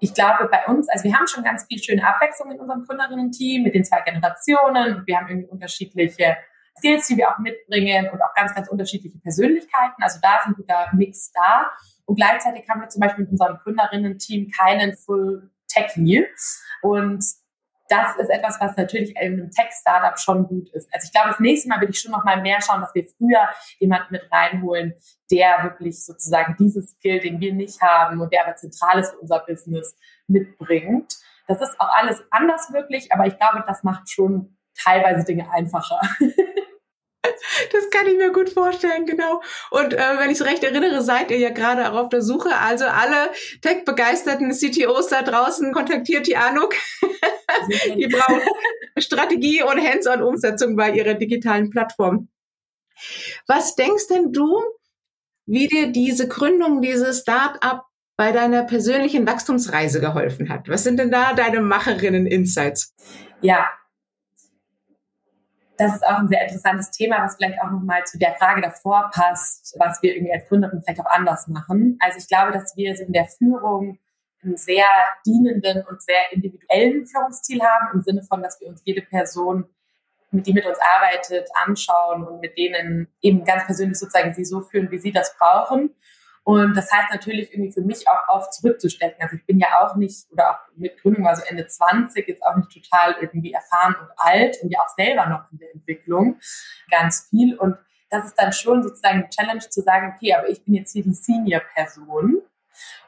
ich 0.00 0.14
glaube, 0.14 0.48
bei 0.48 0.64
uns, 0.66 0.88
also 0.88 1.04
wir 1.04 1.14
haben 1.14 1.26
schon 1.26 1.44
ganz 1.44 1.64
viel 1.66 1.82
schöne 1.82 2.06
Abwechslung 2.06 2.50
in 2.50 2.60
unserem 2.60 2.84
Gründerinnen-Team 2.84 3.62
mit 3.62 3.74
den 3.74 3.84
zwei 3.84 4.00
Generationen 4.00 5.04
wir 5.06 5.16
haben 5.16 5.28
irgendwie 5.28 5.48
unterschiedliche 5.48 6.36
Skills, 6.78 7.06
die 7.08 7.16
wir 7.16 7.30
auch 7.30 7.38
mitbringen 7.38 8.08
und 8.10 8.22
auch 8.22 8.34
ganz, 8.34 8.54
ganz 8.54 8.68
unterschiedliche 8.68 9.18
Persönlichkeiten. 9.18 10.02
Also 10.02 10.18
da 10.22 10.38
ist 10.38 10.46
ein 10.46 10.54
guter 10.54 10.88
Mix 10.94 11.30
da. 11.32 11.70
Und 12.06 12.16
gleichzeitig 12.16 12.68
haben 12.68 12.80
wir 12.80 12.88
zum 12.88 13.00
Beispiel 13.00 13.24
in 13.24 13.30
unserem 13.30 13.58
Gründerinnen-Team 13.58 14.50
keinen 14.50 14.94
Full 14.96 15.50
Techie. 15.68 16.26
Und 16.82 17.24
das 17.90 18.16
ist 18.16 18.30
etwas, 18.30 18.58
was 18.60 18.76
natürlich 18.76 19.10
in 19.16 19.16
einem 19.16 19.50
Tech-Startup 19.50 20.18
schon 20.18 20.46
gut 20.46 20.70
ist. 20.70 20.88
Also 20.94 21.06
ich 21.06 21.12
glaube, 21.12 21.30
das 21.30 21.40
nächste 21.40 21.68
Mal 21.68 21.80
will 21.80 21.90
ich 21.90 22.00
schon 22.00 22.12
noch 22.12 22.24
mal 22.24 22.40
mehr 22.40 22.60
schauen, 22.62 22.80
dass 22.80 22.94
wir 22.94 23.04
früher 23.18 23.48
jemanden 23.80 24.12
mit 24.12 24.22
reinholen, 24.30 24.94
der 25.30 25.64
wirklich 25.64 26.04
sozusagen 26.04 26.54
dieses 26.58 26.92
Skill, 26.92 27.18
den 27.18 27.40
wir 27.40 27.52
nicht 27.52 27.82
haben 27.82 28.20
und 28.20 28.32
der 28.32 28.46
aber 28.46 28.54
zentral 28.54 29.00
ist 29.00 29.10
für 29.12 29.18
unser 29.18 29.40
Business, 29.40 29.96
mitbringt. 30.28 31.14
Das 31.48 31.60
ist 31.60 31.80
auch 31.80 31.88
alles 31.96 32.22
anders 32.30 32.72
wirklich, 32.72 33.12
aber 33.12 33.26
ich 33.26 33.36
glaube, 33.36 33.64
das 33.66 33.82
macht 33.82 34.08
schon 34.08 34.56
teilweise 34.80 35.24
Dinge 35.24 35.50
einfacher. 35.52 36.00
Das 37.72 37.88
kann 37.90 38.06
ich 38.06 38.16
mir 38.16 38.32
gut 38.32 38.50
vorstellen, 38.50 39.06
genau. 39.06 39.42
Und 39.70 39.94
äh, 39.94 40.18
wenn 40.18 40.30
ich 40.30 40.40
es 40.40 40.46
recht 40.46 40.64
erinnere, 40.64 41.02
seid 41.02 41.30
ihr 41.30 41.38
ja 41.38 41.50
gerade 41.50 41.90
auch 41.90 41.96
auf 41.96 42.08
der 42.08 42.22
Suche. 42.22 42.56
Also 42.56 42.84
alle 42.86 43.30
tech-begeisterten 43.62 44.50
CTOs 44.52 45.08
da 45.08 45.22
draußen, 45.22 45.72
kontaktiert 45.72 46.26
die 46.26 46.36
Anuk. 46.36 46.74
die 47.96 48.08
brauchen 48.08 48.40
Strategie 48.98 49.62
und 49.62 49.80
Hands-on-Umsetzung 49.80 50.76
bei 50.76 50.90
ihrer 50.90 51.14
digitalen 51.14 51.70
Plattform. 51.70 52.28
Was 53.46 53.76
denkst 53.76 54.08
denn 54.08 54.32
du, 54.32 54.60
wie 55.46 55.66
dir 55.66 55.88
diese 55.88 56.28
Gründung 56.28 56.82
dieses 56.82 57.20
Start-up 57.20 57.86
bei 58.16 58.32
deiner 58.32 58.64
persönlichen 58.64 59.26
Wachstumsreise 59.26 60.00
geholfen 60.00 60.48
hat? 60.48 60.68
Was 60.68 60.84
sind 60.84 60.98
denn 60.98 61.10
da 61.10 61.32
deine 61.32 61.60
Macherinnen-Insights? 61.60 62.94
Ja, 63.40 63.66
das 65.80 65.94
ist 65.94 66.06
auch 66.06 66.18
ein 66.18 66.28
sehr 66.28 66.42
interessantes 66.42 66.90
Thema, 66.90 67.24
was 67.24 67.36
vielleicht 67.36 67.58
auch 67.62 67.70
nochmal 67.70 68.04
zu 68.04 68.18
der 68.18 68.34
Frage 68.34 68.60
davor 68.60 69.10
passt, 69.14 69.74
was 69.78 70.02
wir 70.02 70.14
irgendwie 70.14 70.32
als 70.32 70.46
Gründerin 70.46 70.82
vielleicht 70.82 71.00
auch 71.00 71.10
anders 71.10 71.48
machen. 71.48 71.96
Also 72.00 72.18
ich 72.18 72.28
glaube, 72.28 72.52
dass 72.52 72.76
wir 72.76 72.94
so 72.94 73.04
in 73.04 73.14
der 73.14 73.26
Führung 73.26 73.98
einen 74.42 74.58
sehr 74.58 74.84
dienenden 75.24 75.82
und 75.86 76.02
sehr 76.02 76.32
individuellen 76.32 77.06
Führungsstil 77.06 77.62
haben, 77.62 77.94
im 77.94 78.02
Sinne 78.02 78.22
von, 78.22 78.42
dass 78.42 78.60
wir 78.60 78.68
uns 78.68 78.82
jede 78.84 79.00
Person, 79.00 79.64
die 80.32 80.52
mit 80.52 80.66
uns 80.66 80.78
arbeitet, 80.96 81.48
anschauen 81.64 82.24
und 82.24 82.40
mit 82.40 82.58
denen 82.58 83.08
eben 83.22 83.44
ganz 83.44 83.64
persönlich 83.64 83.98
sozusagen 83.98 84.34
sie 84.34 84.44
so 84.44 84.60
führen, 84.60 84.90
wie 84.90 84.98
sie 84.98 85.12
das 85.12 85.34
brauchen. 85.38 85.94
Und 86.42 86.74
das 86.74 86.90
heißt 86.90 87.10
natürlich 87.12 87.52
irgendwie 87.52 87.72
für 87.72 87.82
mich 87.82 88.08
auch 88.08 88.28
oft 88.28 88.54
zurückzustecken. 88.54 89.22
Also 89.22 89.36
ich 89.36 89.44
bin 89.46 89.58
ja 89.58 89.68
auch 89.80 89.96
nicht, 89.96 90.26
oder 90.32 90.50
auch 90.50 90.58
mit 90.76 91.00
Gründung, 91.00 91.26
also 91.26 91.42
Ende 91.46 91.66
20, 91.66 92.26
jetzt 92.26 92.42
auch 92.42 92.56
nicht 92.56 92.70
total 92.72 93.16
irgendwie 93.20 93.52
erfahren 93.52 93.94
und 94.00 94.08
alt 94.16 94.56
und 94.62 94.70
ja 94.70 94.80
auch 94.80 94.88
selber 94.88 95.26
noch 95.26 95.52
in 95.52 95.58
der 95.58 95.74
Entwicklung 95.74 96.38
ganz 96.90 97.28
viel. 97.28 97.56
Und 97.58 97.76
das 98.08 98.24
ist 98.24 98.34
dann 98.34 98.52
schon 98.52 98.82
sozusagen 98.82 99.20
eine 99.20 99.28
Challenge 99.28 99.60
zu 99.60 99.82
sagen, 99.82 100.14
okay, 100.16 100.34
aber 100.34 100.48
ich 100.48 100.64
bin 100.64 100.74
jetzt 100.74 100.92
hier 100.92 101.04
die 101.04 101.14
Senior-Person. 101.14 102.42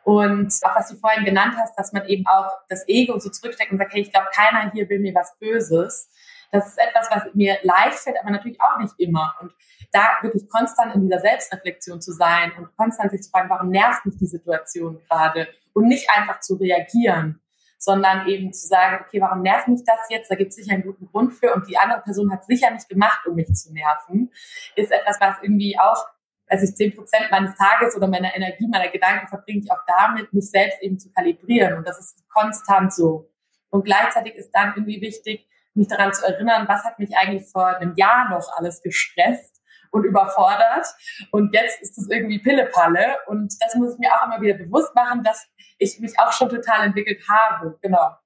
Und 0.04 0.52
auch 0.62 0.76
was 0.76 0.90
du 0.90 0.96
vorhin 0.96 1.24
genannt 1.24 1.54
hast, 1.56 1.76
dass 1.78 1.92
man 1.92 2.06
eben 2.06 2.26
auch 2.26 2.50
das 2.68 2.86
Ego 2.88 3.18
so 3.18 3.30
zurücksteckt 3.30 3.72
und 3.72 3.78
sagt, 3.78 3.92
hey, 3.92 4.02
ich 4.02 4.12
glaube, 4.12 4.28
keiner 4.34 4.70
hier 4.72 4.88
will 4.88 5.00
mir 5.00 5.14
was 5.14 5.36
Böses. 5.38 6.10
Das 6.52 6.66
ist 6.68 6.78
etwas, 6.78 7.08
was 7.10 7.34
mir 7.34 7.56
leicht 7.62 7.98
fällt, 7.98 8.18
aber 8.20 8.30
natürlich 8.30 8.60
auch 8.60 8.78
nicht 8.78 8.92
immer. 8.98 9.34
Und 9.40 9.52
da 9.90 10.18
wirklich 10.20 10.48
konstant 10.48 10.94
in 10.94 11.02
dieser 11.02 11.20
Selbstreflexion 11.20 12.00
zu 12.00 12.12
sein 12.12 12.52
und 12.56 12.76
konstant 12.76 13.10
sich 13.10 13.22
zu 13.22 13.30
fragen, 13.30 13.48
warum 13.50 13.70
nervt 13.70 14.04
mich 14.04 14.16
die 14.18 14.26
Situation 14.26 15.00
gerade? 15.08 15.48
Und 15.72 15.88
nicht 15.88 16.08
einfach 16.14 16.40
zu 16.40 16.56
reagieren, 16.56 17.40
sondern 17.78 18.28
eben 18.28 18.52
zu 18.52 18.66
sagen, 18.66 19.02
okay, 19.04 19.20
warum 19.20 19.40
nervt 19.40 19.66
mich 19.68 19.82
das 19.84 19.98
jetzt? 20.10 20.30
Da 20.30 20.34
gibt 20.34 20.50
es 20.50 20.56
sicher 20.56 20.74
einen 20.74 20.82
guten 20.82 21.06
Grund 21.06 21.32
für 21.32 21.54
und 21.54 21.66
die 21.68 21.78
andere 21.78 22.02
Person 22.02 22.30
hat 22.30 22.44
sicher 22.44 22.70
nicht 22.70 22.88
gemacht, 22.88 23.26
um 23.26 23.34
mich 23.34 23.52
zu 23.54 23.72
nerven, 23.72 24.30
ist 24.76 24.92
etwas, 24.92 25.18
was 25.20 25.36
irgendwie 25.42 25.78
auch, 25.78 26.06
also 26.46 26.64
ich 26.64 26.76
zehn 26.76 26.94
Prozent 26.94 27.30
meines 27.30 27.56
Tages 27.56 27.96
oder 27.96 28.08
meiner 28.08 28.36
Energie, 28.36 28.68
meiner 28.68 28.90
Gedanken 28.90 29.26
verbringe 29.26 29.62
ich 29.64 29.72
auch 29.72 29.80
damit, 29.86 30.32
mich 30.34 30.50
selbst 30.50 30.82
eben 30.82 30.98
zu 30.98 31.10
kalibrieren 31.12 31.78
und 31.78 31.88
das 31.88 31.98
ist 31.98 32.28
konstant 32.28 32.92
so. 32.92 33.30
Und 33.70 33.84
gleichzeitig 33.84 34.34
ist 34.34 34.52
dann 34.52 34.74
irgendwie 34.76 35.00
wichtig, 35.00 35.48
mich 35.74 35.88
daran 35.88 36.12
zu 36.12 36.26
erinnern, 36.26 36.68
was 36.68 36.84
hat 36.84 36.98
mich 36.98 37.16
eigentlich 37.16 37.50
vor 37.50 37.66
einem 37.66 37.94
Jahr 37.96 38.28
noch 38.30 38.56
alles 38.56 38.82
gestresst 38.82 39.60
und 39.90 40.04
überfordert. 40.04 40.86
Und 41.30 41.54
jetzt 41.54 41.80
ist 41.82 41.98
es 41.98 42.08
irgendwie 42.08 42.38
Pillepalle. 42.38 43.16
Und 43.26 43.54
das 43.60 43.74
muss 43.74 43.94
ich 43.94 43.98
mir 43.98 44.12
auch 44.14 44.26
immer 44.26 44.40
wieder 44.40 44.58
bewusst 44.58 44.94
machen, 44.94 45.22
dass 45.22 45.48
ich 45.78 45.98
mich 46.00 46.18
auch 46.18 46.32
schon 46.32 46.48
total 46.48 46.86
entwickelt 46.86 47.22
habe. 47.28 47.78
Genau. 47.82 48.16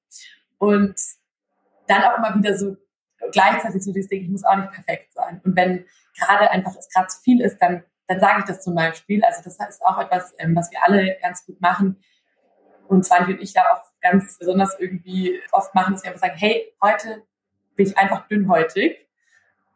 Und 0.59 0.97
dann 1.87 2.03
auch 2.03 2.19
immer 2.19 2.35
wieder 2.37 2.57
so 2.57 2.77
gleichzeitig 3.33 3.83
so 3.83 3.93
dieses 3.93 4.09
Ding, 4.09 4.23
ich 4.23 4.29
muss 4.29 4.45
auch 4.45 4.57
nicht 4.57 4.73
perfekt 4.73 5.13
sein. 5.13 5.41
Und 5.45 5.57
wenn 5.57 5.87
gerade 6.19 6.51
einfach 6.51 6.75
es 6.77 6.89
gerade 6.89 7.09
zu 7.09 7.21
viel 7.21 7.41
ist, 7.41 7.59
dann 7.59 7.85
dann 8.07 8.21
sage 8.21 8.41
ich 8.41 8.45
das 8.45 8.63
zum 8.63 8.75
Beispiel. 8.75 9.23
Also 9.25 9.43
das 9.43 9.59
ist 9.59 9.85
auch 9.85 9.99
etwas, 9.99 10.35
ähm, 10.39 10.55
was 10.55 10.71
wir 10.71 10.79
alle 10.85 11.19
ganz 11.21 11.45
gut 11.45 11.61
machen. 11.61 12.03
Und 12.89 13.05
Svanti 13.05 13.33
und 13.33 13.41
ich 13.41 13.53
da 13.53 13.63
auch 13.73 13.83
ganz 14.01 14.39
besonders 14.39 14.79
irgendwie 14.79 15.41
oft 15.51 15.75
machen, 15.75 15.95
dass 15.95 16.05
wir 16.05 16.11
einfach 16.11 16.29
sagen, 16.29 16.39
hey, 16.39 16.73
heute 16.81 17.25
bin 17.77 17.87
ich 17.87 17.97
einfach 17.97 18.27
dünnhäutig. 18.29 19.03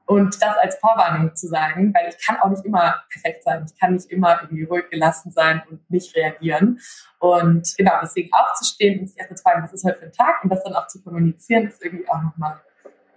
Und 0.06 0.42
das 0.42 0.56
als 0.58 0.76
Vorwarnung 0.78 1.36
zu 1.36 1.46
sagen, 1.46 1.94
weil 1.94 2.08
ich 2.08 2.26
kann 2.26 2.36
auch 2.40 2.48
nicht 2.48 2.64
immer 2.64 3.04
perfekt 3.12 3.44
sein. 3.44 3.64
Ich 3.64 3.78
kann 3.78 3.94
nicht 3.94 4.10
immer 4.10 4.40
irgendwie 4.42 4.64
ruhig 4.64 4.90
gelassen 4.90 5.30
sein 5.30 5.62
und 5.70 5.88
nicht 5.88 6.16
reagieren. 6.16 6.80
Und 7.20 7.76
genau, 7.76 7.92
deswegen 8.02 8.30
aufzustehen 8.32 8.98
und 8.98 9.06
sich 9.06 9.16
erstmal 9.16 9.36
zu 9.36 9.42
fragen, 9.44 9.62
was 9.62 9.72
ist 9.72 9.84
heute 9.84 9.98
für 10.00 10.06
ein 10.06 10.12
Tag 10.12 10.42
und 10.42 10.50
das 10.50 10.64
dann 10.64 10.74
auch 10.74 10.88
zu 10.88 11.00
kommunizieren, 11.00 11.68
ist 11.68 11.84
irgendwie 11.84 12.08
auch 12.08 12.22
nochmal 12.22 12.60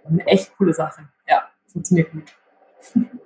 eine 0.06 0.24
echt 0.26 0.56
coole 0.56 0.72
Sache. 0.72 1.08
Ja, 1.28 1.48
funktioniert 1.66 2.12
gut. 2.12 2.32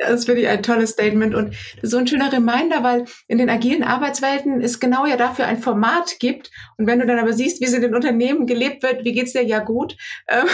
Das 0.00 0.26
finde 0.26 0.42
ich 0.42 0.48
ein 0.48 0.62
tolles 0.62 0.90
Statement 0.90 1.34
und 1.34 1.54
so 1.82 1.96
ein 1.96 2.06
schöner 2.06 2.32
Reminder, 2.32 2.82
weil 2.82 3.06
in 3.26 3.38
den 3.38 3.48
agilen 3.48 3.82
Arbeitswelten 3.82 4.60
es 4.60 4.80
genau 4.80 5.06
ja 5.06 5.16
dafür 5.16 5.46
ein 5.46 5.62
Format 5.62 6.18
gibt. 6.20 6.50
Und 6.76 6.86
wenn 6.86 6.98
du 6.98 7.06
dann 7.06 7.18
aber 7.18 7.32
siehst, 7.32 7.60
wie 7.60 7.64
es 7.64 7.72
in 7.72 7.82
den 7.82 7.94
Unternehmen 7.94 8.46
gelebt 8.46 8.82
wird, 8.82 9.04
wie 9.04 9.12
geht's 9.12 9.32
dir 9.32 9.42
ja 9.42 9.60
gut? 9.60 9.96
Ähm, 10.28 10.46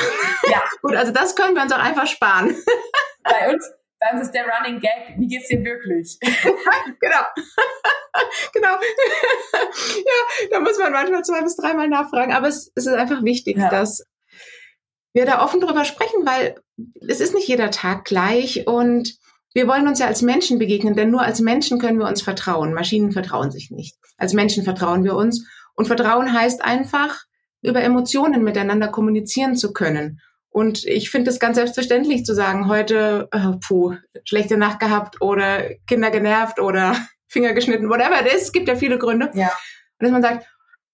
ja. 0.51 0.63
gut, 0.83 0.95
also 0.95 1.13
das 1.13 1.35
können 1.35 1.55
wir 1.55 1.63
uns 1.63 1.73
auch 1.73 1.83
einfach 1.83 2.07
sparen. 2.07 2.55
Bei 3.25 3.51
uns, 3.51 3.67
bei 3.99 4.13
uns 4.13 4.27
ist 4.27 4.33
der 4.33 4.45
Running 4.45 4.81
Gag, 4.81 5.15
wie 5.17 5.27
geht's 5.27 5.49
dir 5.49 5.65
wirklich? 5.65 6.19
genau. 7.01 7.25
genau. 8.53 8.69
ja, 8.69 10.49
da 10.51 10.61
muss 10.61 10.79
man 10.79 10.93
manchmal 10.93 11.25
zwei 11.25 11.41
bis 11.41 11.57
dreimal 11.57 11.89
nachfragen. 11.89 12.35
Aber 12.35 12.49
es, 12.49 12.71
es 12.75 12.85
ist 12.85 12.93
einfach 12.93 13.25
wichtig, 13.25 13.57
ja. 13.57 13.71
dass 13.71 14.05
wir 15.15 15.25
da 15.25 15.43
offen 15.43 15.61
drüber 15.61 15.87
sprechen, 15.87 16.27
weil 16.27 16.57
es 17.09 17.21
ist 17.21 17.35
nicht 17.35 17.49
jeder 17.49 17.71
Tag 17.71 18.05
gleich 18.05 18.67
und 18.67 19.17
wir 19.55 19.69
wollen 19.69 19.87
uns 19.87 20.01
ja 20.01 20.09
als 20.09 20.21
Menschen 20.21 20.59
begegnen, 20.59 20.95
denn 20.95 21.11
nur 21.11 21.23
als 21.23 21.41
Menschen 21.41 21.79
können 21.79 21.99
wir 21.99 22.09
uns 22.09 22.23
vertrauen. 22.23 22.75
Maschinen 22.75 23.13
vertrauen 23.13 23.53
sich 23.53 23.71
nicht. 23.71 23.97
Als 24.19 24.33
Menschen 24.33 24.65
vertrauen 24.65 25.05
wir 25.05 25.15
uns. 25.15 25.47
Und 25.77 25.87
Vertrauen 25.87 26.33
heißt 26.33 26.63
einfach, 26.65 27.25
über 27.63 27.83
Emotionen 27.83 28.43
miteinander 28.43 28.89
kommunizieren 28.89 29.57
zu 29.57 29.73
können. 29.73 30.21
Und 30.51 30.85
ich 30.85 31.11
finde 31.11 31.31
es 31.31 31.41
ganz 31.41 31.57
selbstverständlich 31.57 32.25
zu 32.25 32.35
sagen, 32.35 32.69
heute, 32.69 33.29
oh, 33.33 33.55
puh, 33.67 33.95
schlechte 34.25 34.57
Nacht 34.57 34.81
gehabt 34.81 35.21
oder 35.21 35.63
Kinder 35.87 36.11
genervt 36.11 36.61
oder 36.61 36.97
Finger 37.29 37.55
geschnitten, 37.55 37.89
whatever 37.89 38.21
it 38.21 38.33
is. 38.33 38.43
Es 38.43 38.53
gibt 38.53 38.69
ja 38.69 38.77
viele 38.77 38.99
Gründe. 38.99 39.31
Ja. 39.35 39.47
Und 39.99 40.01
dass 40.01 40.11
man 40.11 40.23
sagt, 40.23 40.47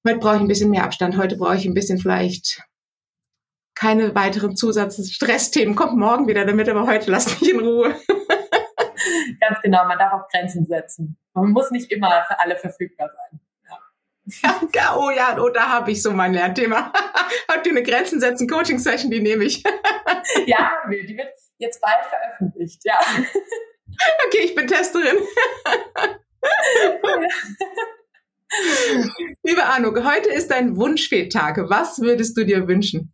heute 0.06 0.18
brauche 0.18 0.36
ich 0.36 0.40
ein 0.42 0.48
bisschen 0.48 0.70
mehr 0.70 0.84
Abstand, 0.84 1.16
heute 1.16 1.36
brauche 1.36 1.56
ich 1.56 1.66
ein 1.66 1.74
bisschen 1.74 1.98
vielleicht 1.98 2.62
keine 3.74 4.14
weiteren 4.14 4.56
Zusatzstressthemen. 4.56 5.74
Kommt 5.74 5.96
morgen 5.96 6.28
wieder 6.28 6.44
damit, 6.44 6.68
aber 6.68 6.86
heute 6.86 7.10
lasst 7.10 7.40
mich 7.40 7.50
in 7.50 7.60
Ruhe. 7.60 7.94
Ganz 9.38 9.60
genau, 9.62 9.86
man 9.86 9.98
darf 9.98 10.12
auch 10.12 10.28
Grenzen 10.28 10.66
setzen. 10.66 11.16
Man 11.34 11.50
muss 11.50 11.70
nicht 11.70 11.92
immer 11.92 12.24
für 12.26 12.40
alle 12.40 12.56
verfügbar 12.56 13.10
sein. 13.14 13.40
Ja, 14.74 14.96
oh 14.96 15.10
ja, 15.10 15.36
oh, 15.38 15.48
da 15.48 15.68
habe 15.68 15.90
ich 15.90 16.02
so 16.02 16.12
mein 16.12 16.32
Lernthema. 16.32 16.92
Habt 17.48 17.66
ihr 17.66 17.72
eine 17.72 17.82
Grenzen 17.82 18.20
setzen 18.20 18.48
Coaching-Session, 18.48 19.10
die 19.10 19.20
nehme 19.20 19.44
ich. 19.44 19.62
ja, 20.46 20.72
die 20.90 21.16
wird 21.16 21.32
jetzt 21.58 21.80
bald 21.80 22.06
veröffentlicht, 22.06 22.82
ja. 22.84 22.98
Okay, 24.26 24.44
ich 24.44 24.54
bin 24.54 24.66
Testerin. 24.66 25.16
Liebe 29.42 29.64
Anuk, 29.64 30.04
heute 30.04 30.30
ist 30.30 30.50
dein 30.50 30.76
Wunschfehltag. 30.76 31.58
Was 31.68 32.00
würdest 32.00 32.36
du 32.36 32.44
dir 32.44 32.66
wünschen? 32.66 33.12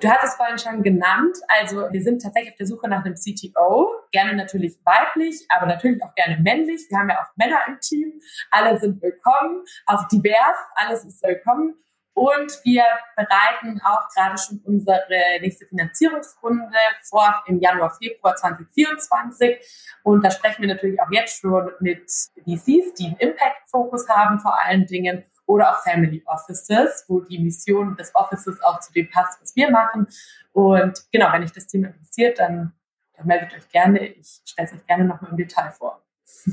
Du 0.00 0.08
hast 0.08 0.24
es 0.24 0.34
vorhin 0.34 0.58
schon 0.58 0.82
genannt. 0.82 1.36
Also 1.48 1.88
wir 1.90 2.02
sind 2.02 2.22
tatsächlich 2.22 2.52
auf 2.52 2.58
der 2.58 2.66
Suche 2.66 2.88
nach 2.88 3.04
einem 3.04 3.14
CTO. 3.14 3.90
Gerne 4.12 4.34
natürlich 4.34 4.78
weiblich, 4.84 5.46
aber 5.48 5.66
natürlich 5.66 6.02
auch 6.02 6.14
gerne 6.14 6.38
männlich. 6.38 6.86
Wir 6.88 6.98
haben 6.98 7.08
ja 7.08 7.20
auch 7.20 7.36
Männer 7.36 7.58
im 7.66 7.78
Team. 7.80 8.20
Alle 8.50 8.78
sind 8.78 9.02
willkommen, 9.02 9.64
auch 9.86 10.06
divers. 10.08 10.56
Alles 10.74 11.04
ist 11.04 11.22
willkommen. 11.22 11.74
Und 12.16 12.50
wir 12.64 12.84
bereiten 13.14 13.78
auch 13.84 14.08
gerade 14.14 14.38
schon 14.38 14.62
unsere 14.64 15.02
nächste 15.42 15.66
Finanzierungsrunde 15.66 16.78
vor 17.02 17.44
im 17.46 17.60
Januar, 17.60 17.94
Februar 17.94 18.34
2024. 18.34 19.58
Und 20.02 20.24
da 20.24 20.30
sprechen 20.30 20.62
wir 20.62 20.68
natürlich 20.68 20.98
auch 20.98 21.10
jetzt 21.10 21.40
schon 21.40 21.72
mit 21.80 22.08
VCs, 22.08 22.94
die 22.94 23.06
einen 23.08 23.16
Impact-Fokus 23.18 24.08
haben 24.08 24.40
vor 24.40 24.58
allen 24.58 24.86
Dingen 24.86 25.24
oder 25.46 25.70
auch 25.70 25.82
Family 25.82 26.22
Offices, 26.26 27.04
wo 27.08 27.20
die 27.20 27.38
Mission 27.38 27.96
des 27.96 28.14
Offices 28.14 28.62
auch 28.62 28.80
zu 28.80 28.92
dem 28.92 29.08
passt, 29.10 29.40
was 29.40 29.56
wir 29.56 29.70
machen. 29.70 30.06
Und 30.52 31.04
genau, 31.12 31.32
wenn 31.32 31.42
euch 31.42 31.52
das 31.52 31.66
Thema 31.66 31.88
interessiert, 31.88 32.38
dann, 32.38 32.72
dann 33.16 33.26
meldet 33.26 33.54
euch 33.54 33.68
gerne. 33.68 34.06
Ich 34.06 34.40
stelle 34.44 34.68
es 34.68 34.74
euch 34.74 34.86
gerne 34.86 35.04
nochmal 35.04 35.30
im 35.30 35.36
Detail 35.36 35.70
vor. 35.70 36.02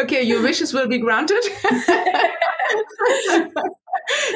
okay, 0.00 0.22
your 0.22 0.42
wishes 0.42 0.72
will 0.72 0.86
be 0.86 1.00
granted. 1.00 1.38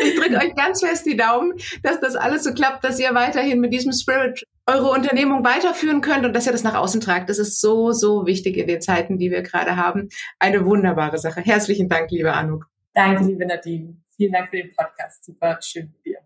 ich 0.03 0.17
drücke 0.17 0.37
euch 0.37 0.55
ganz 0.57 0.81
fest 0.81 1.07
die 1.07 1.17
Daumen, 1.17 1.53
dass 1.83 2.01
das 2.01 2.17
alles 2.17 2.43
so 2.45 2.53
klappt, 2.53 2.85
dass 2.85 2.99
ihr 2.99 3.15
weiterhin 3.15 3.61
mit 3.61 3.73
diesem 3.73 3.93
Spirit 3.93 4.45
eure 4.67 4.91
Unternehmung 4.91 5.45
weiterführen 5.45 6.01
könnt 6.01 6.25
und 6.25 6.33
dass 6.33 6.47
ihr 6.47 6.53
das 6.53 6.65
nach 6.65 6.75
außen 6.75 7.01
tragt. 7.01 7.31
Das 7.31 7.39
ist 7.39 7.61
so, 7.61 7.93
so 7.93 8.27
wichtig 8.27 8.57
in 8.57 8.67
den 8.67 8.81
Zeiten, 8.81 9.19
die 9.19 9.31
wir 9.31 9.43
gerade 9.43 9.77
haben. 9.77 10.09
Eine 10.39 10.65
wunderbare 10.65 11.19
Sache. 11.19 11.41
Herzlichen 11.41 11.89
Dank, 11.89 12.11
liebe 12.11 12.33
Anuk. 12.33 12.72
Danke, 12.95 13.25
liebe 13.25 13.47
Nadine. 13.47 13.97
Vielen 14.17 14.33
Dank 14.33 14.51
für 14.51 14.59
den 14.59 14.75
Podcast. 14.75 15.25
Super 15.25 15.59
schön 15.63 15.91
mit 15.93 16.05
dir. 16.05 16.19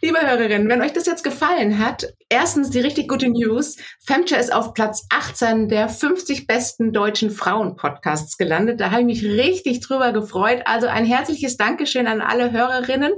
Liebe 0.00 0.20
Hörerinnen, 0.20 0.68
wenn 0.68 0.82
euch 0.82 0.92
das 0.92 1.06
jetzt 1.06 1.24
gefallen 1.24 1.78
hat, 1.78 2.14
erstens 2.28 2.70
die 2.70 2.80
richtig 2.80 3.08
gute 3.08 3.28
News. 3.28 3.76
Femture 4.00 4.40
ist 4.40 4.52
auf 4.52 4.74
Platz 4.74 5.06
18 5.10 5.68
der 5.68 5.88
50 5.88 6.46
besten 6.46 6.92
deutschen 6.92 7.30
Frauen-Podcasts 7.30 8.36
gelandet. 8.36 8.80
Da 8.80 8.90
habe 8.90 9.00
ich 9.00 9.06
mich 9.06 9.24
richtig 9.24 9.80
drüber 9.80 10.12
gefreut. 10.12 10.62
Also 10.66 10.86
ein 10.86 11.04
herzliches 11.04 11.56
Dankeschön 11.56 12.06
an 12.06 12.20
alle 12.20 12.52
Hörerinnen. 12.52 13.12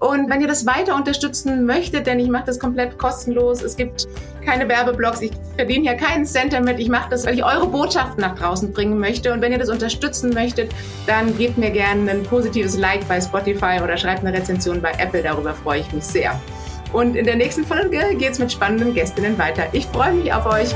Und 0.00 0.30
wenn 0.30 0.40
ihr 0.40 0.48
das 0.48 0.64
weiter 0.64 0.96
unterstützen 0.96 1.66
möchtet, 1.66 2.06
denn 2.06 2.18
ich 2.18 2.28
mache 2.28 2.44
das 2.46 2.58
komplett 2.58 2.98
kostenlos, 2.98 3.62
es 3.62 3.76
gibt 3.76 4.08
keine 4.44 4.66
Werbeblogs, 4.66 5.20
ich 5.20 5.30
verdiene 5.56 5.90
hier 5.90 5.98
keinen 5.98 6.24
Cent 6.24 6.54
damit, 6.54 6.78
ich 6.78 6.88
mache 6.88 7.10
das, 7.10 7.26
weil 7.26 7.34
ich 7.34 7.44
eure 7.44 7.68
Botschaften 7.68 8.22
nach 8.22 8.34
draußen 8.34 8.72
bringen 8.72 8.98
möchte. 8.98 9.30
Und 9.30 9.42
wenn 9.42 9.52
ihr 9.52 9.58
das 9.58 9.68
unterstützen 9.68 10.32
möchtet, 10.32 10.72
dann 11.06 11.36
gebt 11.36 11.58
mir 11.58 11.70
gerne 11.70 12.10
ein 12.10 12.22
positives 12.22 12.78
Like 12.78 13.06
bei 13.08 13.20
Spotify 13.20 13.78
oder 13.84 13.98
schreibt 13.98 14.24
eine 14.24 14.36
Rezension 14.36 14.80
bei 14.80 14.92
Apple, 14.92 15.22
darüber 15.22 15.52
freue 15.52 15.80
ich 15.80 15.92
mich 15.92 16.04
sehr. 16.04 16.40
Und 16.94 17.14
in 17.14 17.26
der 17.26 17.36
nächsten 17.36 17.64
Folge 17.66 18.16
geht 18.16 18.32
es 18.32 18.38
mit 18.38 18.50
spannenden 18.50 18.94
Gästinnen 18.94 19.38
weiter. 19.38 19.64
Ich 19.72 19.84
freue 19.86 20.14
mich 20.14 20.32
auf 20.32 20.46
euch. 20.46 20.74